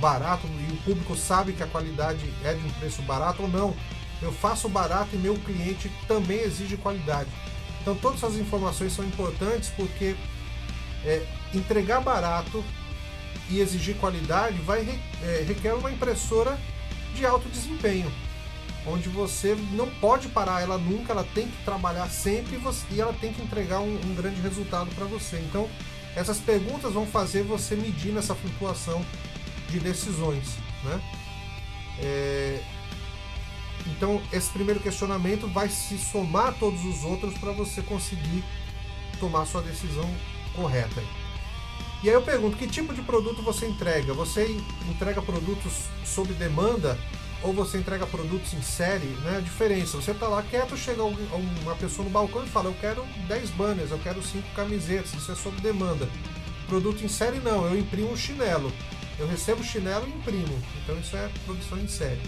barato 0.00 0.46
e 0.46 0.72
o 0.72 0.76
público 0.78 1.16
sabe 1.16 1.52
que 1.52 1.62
a 1.62 1.66
qualidade 1.66 2.32
é 2.44 2.54
de 2.54 2.64
um 2.64 2.70
preço 2.72 3.02
barato 3.02 3.42
ou 3.42 3.48
não. 3.48 3.74
Eu 4.22 4.32
faço 4.32 4.68
barato 4.68 5.10
e 5.14 5.18
meu 5.18 5.36
cliente 5.36 5.90
também 6.06 6.40
exige 6.40 6.76
qualidade. 6.76 7.30
Então 7.80 7.94
todas 7.94 8.22
essas 8.22 8.36
informações 8.36 8.92
são 8.92 9.04
importantes 9.04 9.70
porque 9.76 10.16
é, 11.04 11.26
entregar 11.52 12.00
barato 12.00 12.64
e 13.50 13.60
exigir 13.60 13.96
qualidade 13.96 14.58
vai 14.62 14.80
é, 15.22 15.44
requer 15.46 15.74
uma 15.74 15.90
impressora 15.90 16.58
de 17.14 17.26
alto 17.26 17.48
desempenho, 17.48 18.10
onde 18.86 19.08
você 19.08 19.54
não 19.72 19.88
pode 20.00 20.28
parar 20.28 20.62
ela 20.62 20.78
nunca, 20.78 21.12
ela 21.12 21.26
tem 21.34 21.46
que 21.46 21.64
trabalhar 21.64 22.08
sempre 22.08 22.56
e, 22.56 22.58
você, 22.58 22.84
e 22.90 23.00
ela 23.00 23.12
tem 23.12 23.32
que 23.32 23.42
entregar 23.42 23.80
um, 23.80 23.94
um 23.94 24.14
grande 24.14 24.40
resultado 24.40 24.90
para 24.94 25.04
você. 25.04 25.36
Então 25.38 25.68
essas 26.16 26.38
perguntas 26.38 26.92
vão 26.92 27.06
fazer 27.06 27.42
você 27.42 27.74
medir 27.74 28.12
nessa 28.12 28.34
flutuação 28.34 29.04
de 29.68 29.80
decisões, 29.80 30.56
né? 30.84 31.00
É, 32.00 32.62
então 33.86 34.22
esse 34.32 34.50
primeiro 34.50 34.80
questionamento 34.80 35.46
vai 35.48 35.68
se 35.68 35.98
somar 35.98 36.48
a 36.48 36.52
todos 36.52 36.84
os 36.84 37.04
outros 37.04 37.36
para 37.38 37.52
você 37.52 37.82
conseguir 37.82 38.42
tomar 39.18 39.46
sua 39.46 39.62
decisão 39.62 40.08
correta. 40.54 41.02
E 42.02 42.08
aí 42.08 42.14
eu 42.14 42.22
pergunto, 42.22 42.56
que 42.56 42.66
tipo 42.66 42.92
de 42.92 43.00
produto 43.00 43.42
você 43.42 43.66
entrega? 43.66 44.12
Você 44.12 44.60
entrega 44.90 45.22
produtos 45.22 45.72
sob 46.04 46.32
demanda 46.34 46.98
ou 47.42 47.52
você 47.52 47.78
entrega 47.78 48.06
produtos 48.06 48.52
em 48.52 48.60
série? 48.60 49.06
Né? 49.06 49.38
A 49.38 49.40
diferença, 49.40 49.96
você 49.96 50.10
está 50.10 50.28
lá 50.28 50.42
quieto, 50.42 50.76
chega 50.76 51.02
uma 51.02 51.74
pessoa 51.76 52.04
no 52.04 52.10
balcão 52.10 52.44
e 52.44 52.48
fala, 52.48 52.68
eu 52.68 52.76
quero 52.78 53.04
10 53.26 53.50
banners, 53.50 53.90
eu 53.90 53.98
quero 53.98 54.22
5 54.22 54.46
camisetas, 54.54 55.14
isso 55.14 55.32
é 55.32 55.34
sob 55.34 55.58
demanda. 55.62 56.06
Produto 56.66 57.02
em 57.02 57.08
série 57.08 57.38
não, 57.38 57.66
eu 57.66 57.78
imprimo 57.78 58.12
um 58.12 58.16
chinelo. 58.16 58.70
Eu 59.18 59.26
recebo 59.28 59.62
chinelo 59.62 60.06
e 60.06 60.10
imprimo. 60.10 60.62
Então 60.82 60.98
isso 60.98 61.16
é 61.16 61.30
produção 61.46 61.78
em 61.78 61.88
série. 61.88 62.20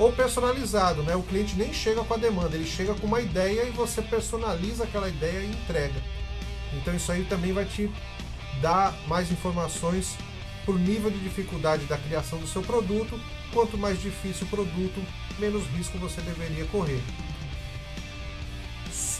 Ou 0.00 0.10
personalizado, 0.10 1.02
né? 1.02 1.14
O 1.14 1.22
cliente 1.22 1.54
nem 1.56 1.74
chega 1.74 2.02
com 2.02 2.14
a 2.14 2.16
demanda, 2.16 2.56
ele 2.56 2.64
chega 2.64 2.94
com 2.94 3.06
uma 3.06 3.20
ideia 3.20 3.64
e 3.64 3.70
você 3.70 4.00
personaliza 4.00 4.84
aquela 4.84 5.06
ideia 5.06 5.40
e 5.40 5.50
entrega. 5.50 6.02
Então 6.72 6.96
isso 6.96 7.12
aí 7.12 7.22
também 7.24 7.52
vai 7.52 7.66
te 7.66 7.90
dar 8.62 8.94
mais 9.06 9.30
informações 9.30 10.16
por 10.64 10.78
nível 10.78 11.10
de 11.10 11.18
dificuldade 11.18 11.84
da 11.84 11.98
criação 11.98 12.38
do 12.38 12.46
seu 12.46 12.62
produto. 12.62 13.20
Quanto 13.52 13.76
mais 13.76 14.00
difícil 14.00 14.46
o 14.46 14.50
produto, 14.50 15.04
menos 15.38 15.66
risco 15.76 15.98
você 15.98 16.22
deveria 16.22 16.64
correr. 16.66 17.02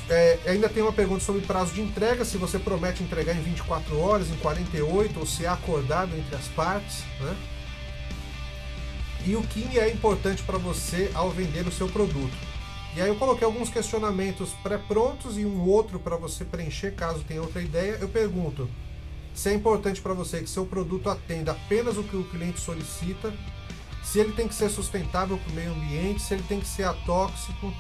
É, 0.09 0.39
ainda 0.47 0.69
tem 0.71 0.83
uma 0.83 0.95
pergunta 0.95 1.23
sobre 1.23 1.43
prazo 1.43 1.75
de 1.75 1.83
entrega, 1.83 2.25
se 2.25 2.39
você 2.39 2.59
promete 2.59 3.03
entregar 3.03 3.37
em 3.37 3.43
24 3.43 3.99
horas, 3.99 4.31
em 4.31 4.37
48, 4.37 5.21
ou 5.21 5.27
se 5.27 5.45
é 5.45 5.49
acordado 5.49 6.17
entre 6.17 6.35
as 6.35 6.49
partes, 6.49 7.05
né? 7.21 7.37
E 9.27 9.37
o 9.37 9.43
que 9.43 9.79
é 9.79 9.91
importante 9.91 10.43
para 10.43 10.59
você 10.59 11.11
ao 11.15 11.31
vender 11.31 11.67
o 11.67 11.73
seu 11.73 11.89
produto. 11.89 12.37
E 12.97 13.01
aí 13.01 13.09
eu 13.09 13.17
coloquei 13.17 13.45
alguns 13.45 13.69
questionamentos 13.69 14.51
pré-prontos 14.63 15.39
e 15.39 15.45
um 15.45 15.61
outro 15.69 16.01
para 16.01 16.17
você 16.17 16.45
preencher 16.45 16.95
caso 16.95 17.23
tenha 17.23 17.41
outra 17.41 17.63
ideia. 17.63 17.99
Eu 18.01 18.09
pergunto: 18.09 18.69
se 19.35 19.49
é 19.49 19.55
importante 19.55 20.01
para 20.01 20.15
você 20.15 20.41
que 20.41 20.51
seu 20.51 20.67
produto 20.67 21.09
atenda 21.09 21.53
apenas 21.53 21.97
o 21.97 22.03
que 22.03 22.17
o 22.17 22.25
cliente 22.25 22.61
solicita, 22.61 23.33
se 24.03 24.19
ele 24.19 24.33
tem 24.33 24.49
que 24.49 24.55
ser 24.55 24.71
sustentável 24.71 25.39
para 25.39 25.53
o 25.53 25.55
meio 25.55 25.73
ambiente, 25.73 26.23
se 26.23 26.35
ele 26.35 26.43
tem 26.43 26.59
que 26.59 26.67
ser 26.67 26.85
atóxico, 26.85 27.73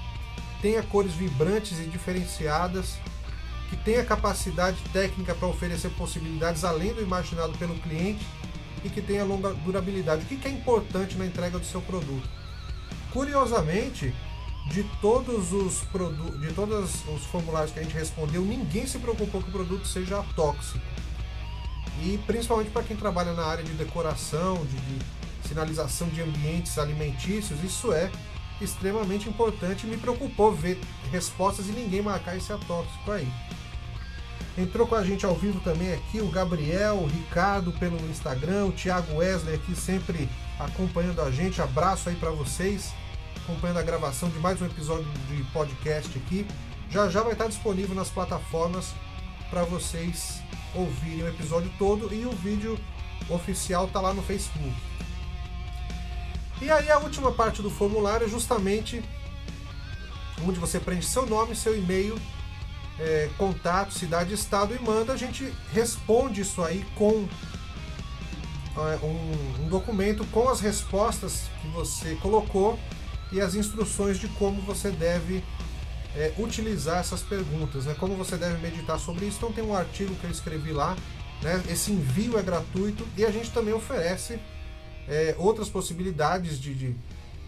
tenha 0.63 0.83
cores 0.83 1.13
vibrantes 1.13 1.81
e 1.81 1.85
diferenciadas, 1.85 2.99
que 3.69 3.77
tenha 3.77 4.05
capacidade 4.05 4.79
técnica 4.93 5.35
para 5.35 5.49
oferecer 5.49 5.91
possibilidades 5.91 6.65
além 6.65 6.93
do 6.93 7.03
imaginado 7.03 7.57
pelo 7.59 7.75
cliente 7.77 8.25
e 8.85 8.89
que 8.89 9.01
tenha 9.01 9.25
longa 9.25 9.53
durabilidade. 9.53 10.23
O 10.23 10.27
que 10.27 10.47
é 10.47 10.51
importante 10.51 11.17
na 11.17 11.27
entrega 11.27 11.59
do 11.59 11.65
seu 11.65 11.81
produto? 11.81 12.29
Curiosamente, 13.13 14.15
de 14.71 14.85
todos 15.01 15.53
os 15.53 15.83
produtos, 15.85 16.41
de 16.41 16.53
todos 16.53 17.07
os 17.09 17.25
formulários 17.27 17.73
que 17.73 17.81
a 17.81 17.83
gente 17.83 17.95
respondeu, 17.95 18.43
ninguém 18.43 18.87
se 18.87 18.99
preocupou 18.99 19.43
que 19.43 19.49
o 19.49 19.53
produto 19.53 19.87
seja 19.87 20.23
tóxico. 20.37 20.85
E 22.03 22.19
principalmente 22.27 22.71
para 22.71 22.83
quem 22.83 22.97
trabalha 22.97 23.33
na 23.33 23.45
área 23.45 23.65
de 23.65 23.73
decoração, 23.73 24.65
de, 24.65 24.77
de, 24.77 25.49
sinalização 25.49 26.09
de 26.09 26.23
ambientes 26.23 26.79
alimentícios, 26.79 27.63
isso 27.65 27.93
é 27.93 28.11
extremamente 28.61 29.29
importante. 29.29 29.87
Me 29.87 29.97
preocupou 29.97 30.53
ver 30.53 30.79
respostas 31.11 31.69
e 31.69 31.73
ninguém 31.73 32.01
marcar 32.01 32.37
esse 32.37 32.53
atóxico 32.53 33.11
aí. 33.11 33.29
Entrou 34.61 34.87
com 34.87 34.95
a 34.95 35.03
gente 35.03 35.25
ao 35.25 35.35
vivo 35.35 35.59
também 35.61 35.91
aqui 35.95 36.21
o 36.21 36.29
Gabriel, 36.29 36.97
o 36.97 37.07
Ricardo 37.07 37.73
pelo 37.73 37.97
Instagram, 38.11 38.67
o 38.67 38.73
Thiago 38.73 39.17
Wesley 39.17 39.55
aqui 39.55 39.75
sempre 39.75 40.29
acompanhando 40.59 41.23
a 41.23 41.31
gente. 41.31 41.63
Abraço 41.63 42.11
aí 42.11 42.15
para 42.15 42.31
vocês, 42.31 42.93
acompanhando 43.43 43.79
a 43.79 43.83
gravação 43.83 44.29
de 44.29 44.39
mais 44.39 44.61
um 44.61 44.67
episódio 44.67 45.07
de 45.29 45.43
podcast 45.45 46.19
aqui. 46.19 46.47
Já 46.91 47.09
já 47.09 47.23
vai 47.23 47.33
estar 47.33 47.47
disponível 47.47 47.95
nas 47.95 48.11
plataformas 48.11 48.93
para 49.49 49.65
vocês 49.65 50.43
ouvirem 50.75 51.23
o 51.23 51.29
episódio 51.29 51.73
todo 51.79 52.13
e 52.15 52.27
o 52.27 52.33
vídeo 52.33 52.79
oficial 53.31 53.89
tá 53.89 53.99
lá 53.99 54.13
no 54.13 54.23
Facebook. 54.23 54.77
E 56.61 56.71
aí 56.71 56.91
a 56.91 56.99
última 56.99 57.33
parte 57.33 57.63
do 57.63 57.71
formulário 57.71 58.27
é 58.27 58.29
justamente 58.29 59.03
onde 60.47 60.61
você 60.61 60.79
preenche 60.79 61.09
seu 61.09 61.25
nome, 61.25 61.57
seu 61.57 61.75
e-mail, 61.75 62.21
é, 63.01 63.31
contato, 63.39 63.95
cidade, 63.95 64.35
estado 64.35 64.75
e 64.75 64.79
manda. 64.79 65.13
A 65.13 65.17
gente 65.17 65.53
responde 65.73 66.43
isso 66.43 66.63
aí 66.63 66.85
com 66.95 67.27
é, 68.77 69.05
um, 69.05 69.65
um 69.65 69.69
documento 69.69 70.25
com 70.27 70.49
as 70.49 70.61
respostas 70.61 71.45
que 71.61 71.69
você 71.69 72.15
colocou 72.17 72.79
e 73.33 73.41
as 73.41 73.55
instruções 73.55 74.19
de 74.19 74.29
como 74.29 74.61
você 74.63 74.91
deve 74.91 75.43
é, 76.15 76.33
utilizar 76.39 76.99
essas 76.99 77.23
perguntas, 77.23 77.87
né? 77.87 77.95
Como 77.99 78.15
você 78.17 78.37
deve 78.37 78.59
meditar 78.59 78.99
sobre 78.99 79.27
isso. 79.27 79.39
Então 79.39 79.53
tem 79.53 79.65
um 79.65 79.75
artigo 79.75 80.15
que 80.17 80.25
eu 80.25 80.31
escrevi 80.31 80.73
lá, 80.73 80.97
né? 81.43 81.63
Esse 81.69 81.93
envio 81.93 82.39
é 82.39 82.43
gratuito 82.43 83.07
e 83.17 83.25
a 83.25 83.31
gente 83.31 83.51
também 83.51 83.73
oferece 83.73 84.39
é, 85.09 85.35
outras 85.39 85.69
possibilidades 85.69 86.61
de, 86.61 86.75
de, 86.75 86.97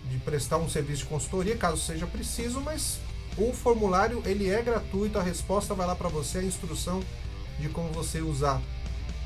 de, 0.09 0.19
prestar 0.25 0.59
um 0.59 0.69
serviço 0.69 1.03
de 1.03 1.09
consultoria, 1.09 1.57
caso 1.57 1.81
seja 1.81 2.07
preciso, 2.07 2.61
mas 2.61 2.99
o 3.39 3.53
formulário 3.53 4.23
ele 4.25 4.49
é 4.51 4.61
gratuito, 4.63 5.19
a 5.19 5.23
resposta 5.23 5.75
vai 5.75 5.87
lá 5.87 5.95
para 5.95 6.09
você, 6.09 6.39
a 6.39 6.45
instrução 6.45 7.03
de 7.59 7.69
como 7.69 7.89
você 7.91 8.21
usar 8.21 8.61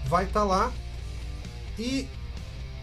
vai 0.07 0.25
estar 0.25 0.41
tá 0.41 0.47
lá. 0.47 0.73
E 1.79 2.09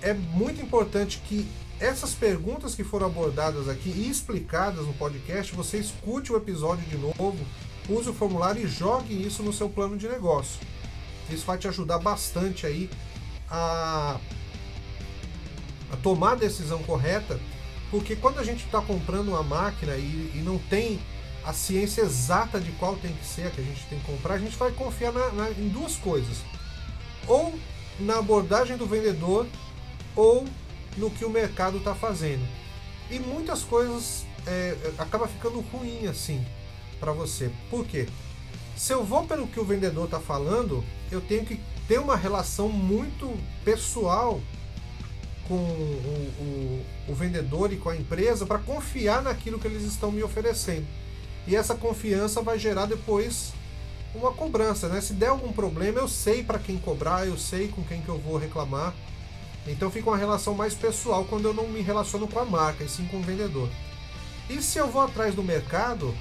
é 0.02 0.14
muito 0.14 0.62
importante 0.62 1.22
que 1.26 1.48
essas 1.80 2.14
perguntas 2.14 2.76
que 2.76 2.84
foram 2.84 3.08
abordadas 3.08 3.68
aqui 3.68 3.90
e 3.90 4.10
explicadas 4.10 4.86
no 4.86 4.94
podcast, 4.94 5.54
você 5.56 5.78
escute 5.78 6.32
o 6.32 6.38
episódio 6.38 6.86
de 6.86 6.98
novo, 6.98 7.38
use 7.90 8.10
o 8.10 8.14
formulário 8.14 8.64
e 8.64 8.68
jogue 8.68 9.26
isso 9.26 9.42
no 9.42 9.52
seu 9.52 9.70
plano 9.70 9.98
de 9.98 10.08
negócio. 10.08 10.60
Isso 11.30 11.46
vai 11.46 11.58
te 11.58 11.68
ajudar 11.68 11.98
bastante 12.00 12.66
aí 12.66 12.90
a, 13.50 14.20
a 15.92 15.96
tomar 15.98 16.34
a 16.34 16.36
decisão 16.36 16.84
correta, 16.84 17.40
porque 17.94 18.16
quando 18.16 18.40
a 18.40 18.44
gente 18.44 18.66
está 18.66 18.82
comprando 18.82 19.28
uma 19.28 19.44
máquina 19.44 19.96
e, 19.96 20.32
e, 20.34 20.42
não 20.44 20.58
tem 20.58 21.00
a 21.46 21.54
ciência 21.54 22.02
exata 22.02 22.60
de 22.60 22.72
qual 22.72 22.96
tem 22.96 23.14
que 23.14 23.24
ser 23.24 23.46
a 23.46 23.52
que 23.52 23.62
a 23.62 23.64
gente 23.64 23.86
tem 23.86 24.00
que 24.00 24.06
comprar, 24.06 24.34
a 24.34 24.40
gente 24.40 24.56
vai 24.58 24.72
confiar 24.72 25.14
na, 25.14 25.30
na, 25.30 25.52
em 25.52 25.70
duas 25.70 25.96
coisas: 25.96 26.40
ou 27.28 27.54
na 28.00 28.18
abordagem 28.18 28.78
do 28.78 28.88
vendedor, 28.88 29.46
ou 30.16 30.44
no 30.98 31.12
que 31.12 31.24
o 31.24 31.30
mercado 31.30 31.78
está 31.78 31.94
fazendo. 31.94 32.44
E 33.12 33.20
muitas 33.20 33.62
coisas 33.62 34.26
é, 34.48 34.76
acaba 34.98 35.28
ficando 35.28 35.60
ruim 35.60 36.08
assim 36.08 36.44
para 37.00 37.12
você. 37.12 37.52
Por 37.70 37.86
quê? 37.86 38.08
Se 38.76 38.92
eu 38.92 39.04
vou 39.04 39.28
pelo 39.28 39.46
que 39.46 39.60
o 39.60 39.66
vendedor 39.66 40.06
está 40.06 40.20
falando, 40.20 40.84
eu 41.12 41.22
tenho 41.22 41.46
que 41.46 41.60
ter 41.88 42.00
uma 42.00 42.16
relação 42.16 42.70
muito 42.70 43.38
pessoal 43.64 44.42
com 45.54 45.60
o, 45.60 46.84
o, 47.08 47.12
o 47.12 47.14
vendedor 47.14 47.72
e 47.72 47.78
com 47.78 47.90
a 47.90 47.96
empresa 47.96 48.44
para 48.44 48.58
confiar 48.58 49.22
naquilo 49.22 49.60
que 49.60 49.68
eles 49.68 49.84
estão 49.84 50.12
me 50.12 50.24
oferecendo. 50.24 50.88
E 51.46 51.56
essa 51.56 51.76
confiança 51.76 52.42
vai 52.42 52.58
gerar 52.58 52.88
depois 52.88 53.54
uma 54.16 54.32
cobrança, 54.32 54.88
né? 54.88 55.00
Se 55.00 55.14
der 55.14 55.28
algum 55.28 55.54
problema, 55.54 56.00
eu 56.00 56.08
sei 56.08 56.44
para 56.44 56.58
quem 56.58 56.78
cobrar, 56.78 57.28
eu 57.28 57.38
sei 57.38 57.68
com 57.68 57.84
quem 57.84 58.02
que 58.02 58.10
eu 58.10 58.18
vou 58.18 58.38
reclamar. 58.38 58.96
Então 59.68 59.92
fica 59.92 60.10
uma 60.10 60.18
relação 60.18 60.56
mais 60.56 60.74
pessoal 60.74 61.26
quando 61.26 61.46
eu 61.46 61.54
não 61.54 61.68
me 61.68 61.82
relaciono 61.82 62.28
com 62.28 62.40
a 62.40 62.46
marca, 62.46 62.84
e 62.84 62.90
sim 62.90 63.06
com 63.06 63.18
o 63.18 63.24
vendedor. 63.24 63.70
E 64.50 64.60
se 64.62 64.80
eu 64.80 64.88
vou 64.88 65.04
atrás 65.04 65.36
do 65.36 65.44
mercado, 65.44 66.16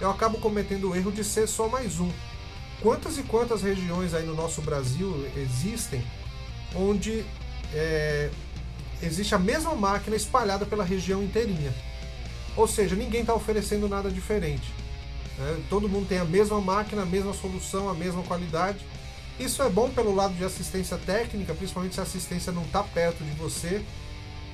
eu 0.00 0.10
acabo 0.10 0.38
cometendo 0.38 0.90
o 0.90 0.96
erro 0.96 1.10
de 1.10 1.24
ser 1.24 1.48
só 1.48 1.68
mais 1.68 1.98
um. 1.98 2.10
Quantas 2.80 3.18
e 3.18 3.22
quantas 3.24 3.62
regiões 3.62 4.14
aí 4.14 4.24
no 4.24 4.34
nosso 4.34 4.62
Brasil 4.62 5.26
existem 5.36 6.04
onde 6.74 7.24
é, 7.74 8.30
existe 9.02 9.34
a 9.34 9.38
mesma 9.38 9.74
máquina 9.74 10.16
espalhada 10.16 10.64
pela 10.66 10.84
região 10.84 11.22
inteirinha? 11.22 11.72
Ou 12.56 12.66
seja, 12.66 12.96
ninguém 12.96 13.20
está 13.20 13.34
oferecendo 13.34 13.88
nada 13.88 14.10
diferente. 14.10 14.72
Né? 15.38 15.62
Todo 15.68 15.88
mundo 15.88 16.08
tem 16.08 16.18
a 16.18 16.24
mesma 16.24 16.60
máquina, 16.60 17.02
a 17.02 17.06
mesma 17.06 17.34
solução, 17.34 17.88
a 17.88 17.94
mesma 17.94 18.22
qualidade. 18.22 18.78
Isso 19.38 19.62
é 19.62 19.68
bom 19.68 19.90
pelo 19.90 20.14
lado 20.14 20.34
de 20.34 20.44
assistência 20.44 20.96
técnica, 20.96 21.54
principalmente 21.54 21.94
se 21.94 22.00
a 22.00 22.04
assistência 22.04 22.50
não 22.52 22.62
está 22.62 22.82
perto 22.82 23.22
de 23.22 23.30
você, 23.32 23.84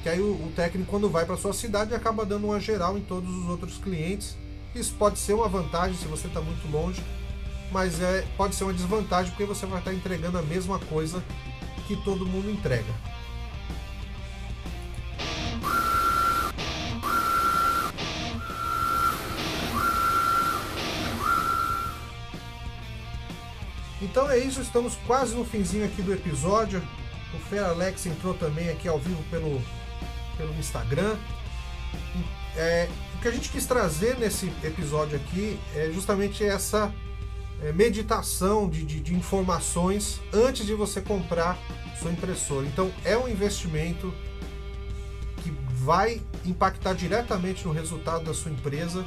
que 0.02 0.08
aí 0.08 0.20
o, 0.20 0.32
o 0.32 0.52
técnico 0.56 0.90
quando 0.90 1.08
vai 1.08 1.24
para 1.24 1.36
sua 1.36 1.52
cidade 1.52 1.94
acaba 1.94 2.26
dando 2.26 2.46
uma 2.48 2.58
geral 2.58 2.98
em 2.98 3.02
todos 3.02 3.32
os 3.32 3.48
outros 3.48 3.78
clientes. 3.78 4.36
Isso 4.74 4.94
pode 4.94 5.18
ser 5.18 5.34
uma 5.34 5.48
vantagem 5.48 5.96
se 5.96 6.06
você 6.06 6.26
está 6.26 6.40
muito 6.40 6.68
longe, 6.68 7.00
mas 7.70 8.00
é, 8.00 8.26
pode 8.36 8.56
ser 8.56 8.64
uma 8.64 8.72
desvantagem 8.72 9.30
porque 9.30 9.44
você 9.44 9.66
vai 9.66 9.78
estar 9.78 9.92
tá 9.92 9.96
entregando 9.96 10.38
a 10.38 10.42
mesma 10.42 10.80
coisa 10.80 11.22
que 11.86 11.94
todo 12.02 12.26
mundo 12.26 12.50
entrega. 12.50 12.92
Então 24.02 24.28
é 24.28 24.36
isso, 24.36 24.60
estamos 24.60 24.96
quase 25.06 25.32
no 25.36 25.44
finzinho 25.44 25.84
aqui 25.84 26.02
do 26.02 26.12
episódio. 26.12 26.82
O 27.32 27.38
Fer 27.48 27.62
Alex 27.62 28.04
entrou 28.04 28.34
também 28.34 28.68
aqui 28.68 28.88
ao 28.88 28.98
vivo 28.98 29.22
pelo, 29.30 29.62
pelo 30.36 30.52
Instagram. 30.54 31.16
É, 32.56 32.88
o 33.14 33.20
que 33.20 33.28
a 33.28 33.30
gente 33.30 33.48
quis 33.48 33.64
trazer 33.64 34.18
nesse 34.18 34.52
episódio 34.64 35.16
aqui 35.16 35.56
é 35.76 35.88
justamente 35.94 36.42
essa 36.44 36.92
é, 37.62 37.72
meditação 37.72 38.68
de, 38.68 38.84
de, 38.84 38.98
de 38.98 39.14
informações 39.14 40.20
antes 40.32 40.66
de 40.66 40.74
você 40.74 41.00
comprar 41.00 41.56
sua 42.00 42.10
impressora. 42.10 42.66
Então 42.66 42.90
é 43.04 43.16
um 43.16 43.28
investimento 43.28 44.12
que 45.44 45.54
vai 45.76 46.20
impactar 46.44 46.94
diretamente 46.94 47.64
no 47.64 47.72
resultado 47.72 48.24
da 48.24 48.34
sua 48.34 48.50
empresa. 48.50 49.04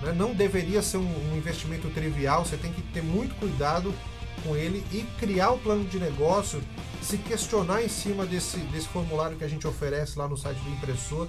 Né? 0.00 0.12
Não 0.12 0.32
deveria 0.32 0.80
ser 0.80 0.98
um, 0.98 1.32
um 1.32 1.36
investimento 1.36 1.90
trivial, 1.90 2.44
você 2.44 2.56
tem 2.56 2.72
que 2.72 2.82
ter 2.82 3.02
muito 3.02 3.34
cuidado 3.34 3.92
com 4.38 4.56
ele 4.56 4.84
e 4.92 5.02
criar 5.18 5.50
o 5.50 5.58
plano 5.58 5.84
de 5.84 5.98
negócio, 5.98 6.62
se 7.02 7.18
questionar 7.18 7.82
em 7.82 7.88
cima 7.88 8.26
desse, 8.26 8.58
desse 8.58 8.88
formulário 8.88 9.36
que 9.36 9.44
a 9.44 9.48
gente 9.48 9.66
oferece 9.66 10.18
lá 10.18 10.28
no 10.28 10.36
site 10.36 10.58
do 10.58 10.70
impressor. 10.70 11.28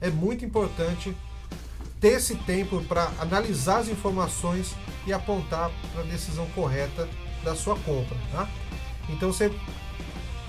É 0.00 0.10
muito 0.10 0.44
importante 0.44 1.14
ter 2.00 2.14
esse 2.14 2.34
tempo 2.36 2.82
para 2.84 3.12
analisar 3.18 3.78
as 3.78 3.88
informações 3.88 4.74
e 5.06 5.12
apontar 5.12 5.70
para 5.92 6.02
a 6.02 6.06
decisão 6.06 6.46
correta 6.54 7.08
da 7.44 7.54
sua 7.54 7.76
compra. 7.76 8.16
Tá? 8.32 8.48
Então, 9.08 9.32
você, 9.32 9.52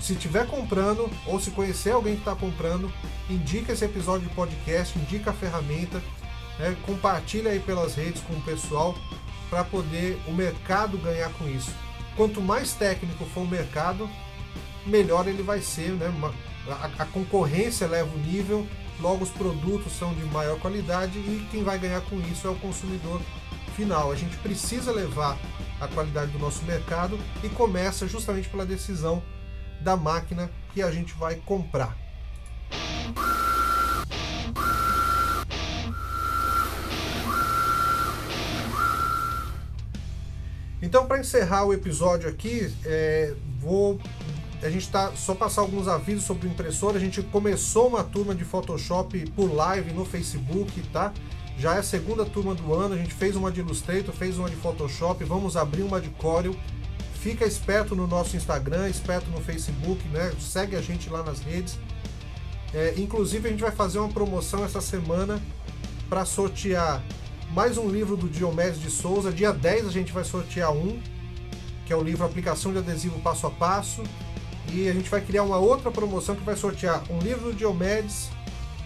se 0.00 0.14
estiver 0.14 0.46
comprando 0.46 1.10
ou 1.26 1.38
se 1.38 1.50
conhecer 1.50 1.90
alguém 1.90 2.14
que 2.14 2.20
está 2.20 2.34
comprando, 2.34 2.90
indica 3.28 3.72
esse 3.72 3.84
episódio 3.84 4.28
de 4.28 4.34
podcast, 4.34 4.98
indica 4.98 5.30
a 5.30 5.34
ferramenta, 5.34 6.02
né? 6.58 6.76
compartilha 6.86 7.50
aí 7.50 7.60
pelas 7.60 7.94
redes 7.94 8.22
com 8.22 8.34
o 8.34 8.42
pessoal 8.42 8.94
para 9.52 9.64
poder 9.64 10.18
o 10.26 10.32
mercado 10.32 10.96
ganhar 10.96 11.30
com 11.34 11.46
isso. 11.46 11.70
Quanto 12.16 12.40
mais 12.40 12.72
técnico 12.72 13.26
for 13.26 13.42
o 13.42 13.46
mercado, 13.46 14.08
melhor 14.86 15.28
ele 15.28 15.42
vai 15.42 15.60
ser, 15.60 15.90
né? 15.90 16.10
A, 16.66 17.02
a 17.02 17.04
concorrência 17.04 17.86
leva 17.86 18.08
o 18.08 18.18
nível, 18.18 18.66
logo 18.98 19.24
os 19.24 19.28
produtos 19.28 19.92
são 19.92 20.14
de 20.14 20.24
maior 20.24 20.58
qualidade 20.58 21.18
e 21.18 21.46
quem 21.50 21.62
vai 21.62 21.78
ganhar 21.78 22.00
com 22.00 22.18
isso 22.22 22.46
é 22.46 22.50
o 22.50 22.54
consumidor 22.54 23.20
final. 23.76 24.10
A 24.10 24.14
gente 24.16 24.38
precisa 24.38 24.90
levar 24.90 25.38
a 25.78 25.86
qualidade 25.86 26.30
do 26.30 26.38
nosso 26.38 26.64
mercado 26.64 27.20
e 27.44 27.50
começa 27.50 28.08
justamente 28.08 28.48
pela 28.48 28.64
decisão 28.64 29.22
da 29.82 29.98
máquina 29.98 30.50
que 30.72 30.80
a 30.80 30.90
gente 30.90 31.12
vai 31.12 31.34
comprar. 31.34 32.01
Então, 40.82 41.06
para 41.06 41.20
encerrar 41.20 41.64
o 41.64 41.72
episódio 41.72 42.28
aqui, 42.28 42.70
é, 42.84 43.34
vou 43.60 44.00
a 44.62 44.70
gente 44.70 44.82
está 44.82 45.10
só 45.16 45.34
passar 45.34 45.60
alguns 45.62 45.88
avisos 45.88 46.22
sobre 46.22 46.46
o 46.46 46.50
impressor. 46.50 46.94
A 46.94 46.98
gente 46.98 47.20
começou 47.20 47.88
uma 47.88 48.04
turma 48.04 48.32
de 48.32 48.44
Photoshop 48.44 49.28
por 49.30 49.52
live 49.52 49.92
no 49.92 50.04
Facebook, 50.04 50.80
tá? 50.92 51.12
Já 51.58 51.74
é 51.74 51.78
a 51.78 51.82
segunda 51.82 52.24
turma 52.24 52.54
do 52.54 52.72
ano. 52.72 52.94
A 52.94 52.96
gente 52.96 53.12
fez 53.12 53.34
uma 53.34 53.50
de 53.50 53.58
Illustrator, 53.58 54.14
fez 54.14 54.38
uma 54.38 54.48
de 54.48 54.54
Photoshop. 54.54 55.24
Vamos 55.24 55.56
abrir 55.56 55.82
uma 55.82 56.00
de 56.00 56.10
Corel. 56.10 56.54
Fica 57.14 57.44
esperto 57.44 57.96
no 57.96 58.06
nosso 58.06 58.36
Instagram, 58.36 58.88
esperto 58.88 59.28
no 59.30 59.40
Facebook, 59.40 60.06
né? 60.08 60.32
Segue 60.38 60.76
a 60.76 60.80
gente 60.80 61.10
lá 61.10 61.24
nas 61.24 61.40
redes. 61.40 61.76
É, 62.72 62.94
inclusive, 62.96 63.48
a 63.48 63.50
gente 63.50 63.62
vai 63.62 63.72
fazer 63.72 63.98
uma 63.98 64.08
promoção 64.08 64.64
essa 64.64 64.80
semana 64.80 65.42
para 66.08 66.24
sortear 66.24 67.02
mais 67.52 67.76
um 67.76 67.88
livro 67.88 68.16
do 68.16 68.28
Diomedes 68.28 68.80
de 68.80 68.90
Souza. 68.90 69.30
Dia 69.30 69.52
10 69.52 69.86
a 69.86 69.90
gente 69.90 70.10
vai 70.10 70.24
sortear 70.24 70.72
um, 70.72 70.98
que 71.84 71.92
é 71.92 71.96
o 71.96 72.02
livro 72.02 72.24
Aplicação 72.24 72.72
de 72.72 72.78
Adesivo 72.78 73.20
Passo 73.20 73.46
a 73.46 73.50
Passo. 73.50 74.02
E 74.72 74.88
a 74.88 74.92
gente 74.92 75.10
vai 75.10 75.20
criar 75.20 75.42
uma 75.42 75.58
outra 75.58 75.90
promoção 75.90 76.34
que 76.34 76.42
vai 76.42 76.56
sortear 76.56 77.02
um 77.10 77.18
livro 77.18 77.50
do 77.50 77.54
Diomedes, 77.54 78.30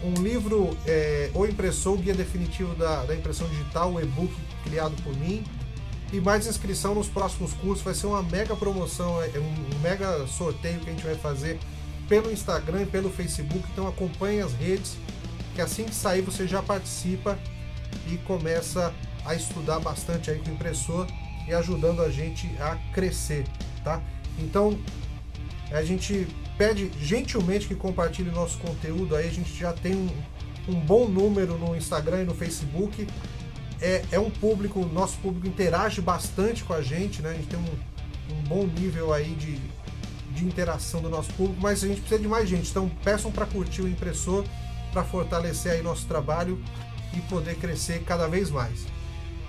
um 0.02 0.20
livro 0.20 0.76
é, 0.84 1.30
O 1.32 1.46
Impressor, 1.46 1.94
o 1.94 1.96
Guia 1.98 2.14
Definitivo 2.14 2.74
da, 2.74 3.04
da 3.04 3.14
Impressão 3.14 3.46
Digital, 3.48 3.92
o 3.92 4.00
e-book 4.00 4.34
criado 4.64 5.00
por 5.02 5.14
mim. 5.16 5.44
E 6.12 6.20
mais 6.20 6.46
inscrição 6.46 6.94
nos 6.94 7.08
próximos 7.08 7.52
cursos. 7.52 7.84
Vai 7.84 7.94
ser 7.94 8.08
uma 8.08 8.22
mega 8.22 8.56
promoção, 8.56 9.22
é 9.22 9.38
um 9.38 9.80
mega 9.80 10.26
sorteio 10.26 10.80
que 10.80 10.90
a 10.90 10.92
gente 10.92 11.04
vai 11.04 11.14
fazer 11.14 11.58
pelo 12.08 12.32
Instagram 12.32 12.82
e 12.82 12.86
pelo 12.86 13.10
Facebook. 13.10 13.62
Então 13.72 13.86
acompanhe 13.86 14.40
as 14.40 14.52
redes, 14.54 14.96
que 15.54 15.60
assim 15.60 15.84
que 15.84 15.94
sair 15.94 16.22
você 16.22 16.48
já 16.48 16.62
participa 16.62 17.38
e 18.06 18.16
começa 18.18 18.92
a 19.24 19.34
estudar 19.34 19.80
bastante 19.80 20.30
aí 20.30 20.38
com 20.38 20.50
o 20.50 20.54
impressor 20.54 21.06
e 21.46 21.54
ajudando 21.54 22.02
a 22.02 22.10
gente 22.10 22.50
a 22.60 22.76
crescer, 22.92 23.44
tá? 23.82 24.00
Então, 24.38 24.78
a 25.70 25.82
gente 25.82 26.26
pede 26.56 26.90
gentilmente 27.00 27.66
que 27.66 27.74
compartilhe 27.74 28.30
nosso 28.30 28.58
conteúdo 28.58 29.14
aí, 29.14 29.28
a 29.28 29.32
gente 29.32 29.54
já 29.56 29.72
tem 29.72 29.94
um, 29.94 30.08
um 30.68 30.80
bom 30.80 31.06
número 31.06 31.58
no 31.58 31.76
Instagram 31.76 32.22
e 32.22 32.24
no 32.24 32.34
Facebook. 32.34 33.06
É, 33.80 34.02
é 34.12 34.18
um 34.18 34.30
público, 34.30 34.80
nosso 34.86 35.18
público 35.18 35.46
interage 35.46 36.00
bastante 36.00 36.64
com 36.64 36.72
a 36.72 36.80
gente, 36.80 37.20
né? 37.20 37.30
A 37.30 37.34
gente 37.34 37.48
tem 37.48 37.58
um, 37.58 38.34
um 38.34 38.42
bom 38.42 38.66
nível 38.66 39.12
aí 39.12 39.34
de, 39.34 39.60
de 40.32 40.44
interação 40.44 41.02
do 41.02 41.10
nosso 41.10 41.32
público, 41.34 41.60
mas 41.60 41.84
a 41.84 41.88
gente 41.88 42.00
precisa 42.00 42.20
de 42.20 42.28
mais 42.28 42.48
gente. 42.48 42.70
Então 42.70 42.90
peçam 43.04 43.30
para 43.30 43.44
curtir 43.44 43.82
o 43.82 43.88
impressor, 43.88 44.44
para 44.92 45.04
fortalecer 45.04 45.72
aí 45.72 45.82
nosso 45.82 46.06
trabalho 46.06 46.58
e 47.16 47.20
poder 47.22 47.56
crescer 47.56 48.02
cada 48.04 48.26
vez 48.26 48.50
mais. 48.50 48.86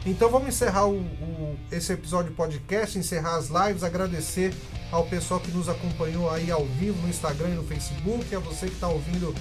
Então 0.06 0.30
vamos 0.30 0.48
encerrar 0.50 0.86
o, 0.86 1.00
o, 1.00 1.58
esse 1.72 1.92
episódio 1.92 2.32
podcast, 2.32 2.98
encerrar 2.98 3.36
as 3.36 3.50
lives, 3.50 3.84
agradecer 3.84 4.54
ao 4.92 5.06
pessoal 5.06 5.40
que 5.40 5.52
nos 5.52 5.68
acompanhou 5.68 6.30
aí 6.30 6.50
ao 6.50 6.66
vivo 6.66 7.02
no 7.02 7.10
Instagram 7.10 7.50
e 7.50 7.56
no 7.56 7.64
Facebook, 7.64 8.34
a 8.34 8.40
você 8.40 8.68
que 8.68 8.74
está 8.74 8.88
ouvindo 8.88 9.36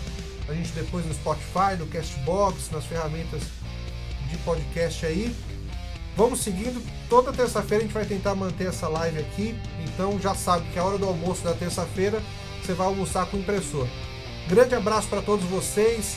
a 0.48 0.54
gente 0.54 0.70
depois 0.72 1.04
no 1.04 1.14
Spotify, 1.14 1.76
no 1.78 1.86
Castbox, 1.86 2.70
nas 2.70 2.84
ferramentas 2.84 3.42
de 4.28 4.36
podcast 4.38 5.06
aí. 5.06 5.34
Vamos 6.16 6.40
seguindo, 6.40 6.82
toda 7.08 7.32
terça-feira 7.32 7.84
a 7.84 7.86
gente 7.86 7.94
vai 7.94 8.06
tentar 8.06 8.34
manter 8.34 8.68
essa 8.68 8.88
live 8.88 9.18
aqui, 9.18 9.54
então 9.84 10.18
já 10.18 10.34
sabe 10.34 10.66
que 10.72 10.78
a 10.78 10.84
hora 10.84 10.96
do 10.96 11.06
almoço 11.06 11.44
da 11.44 11.52
terça-feira 11.52 12.22
você 12.62 12.72
vai 12.72 12.86
almoçar 12.86 13.26
com 13.26 13.36
o 13.36 13.40
impressor. 13.40 13.86
Grande 14.48 14.74
abraço 14.74 15.08
para 15.08 15.20
todos 15.20 15.44
vocês, 15.44 16.16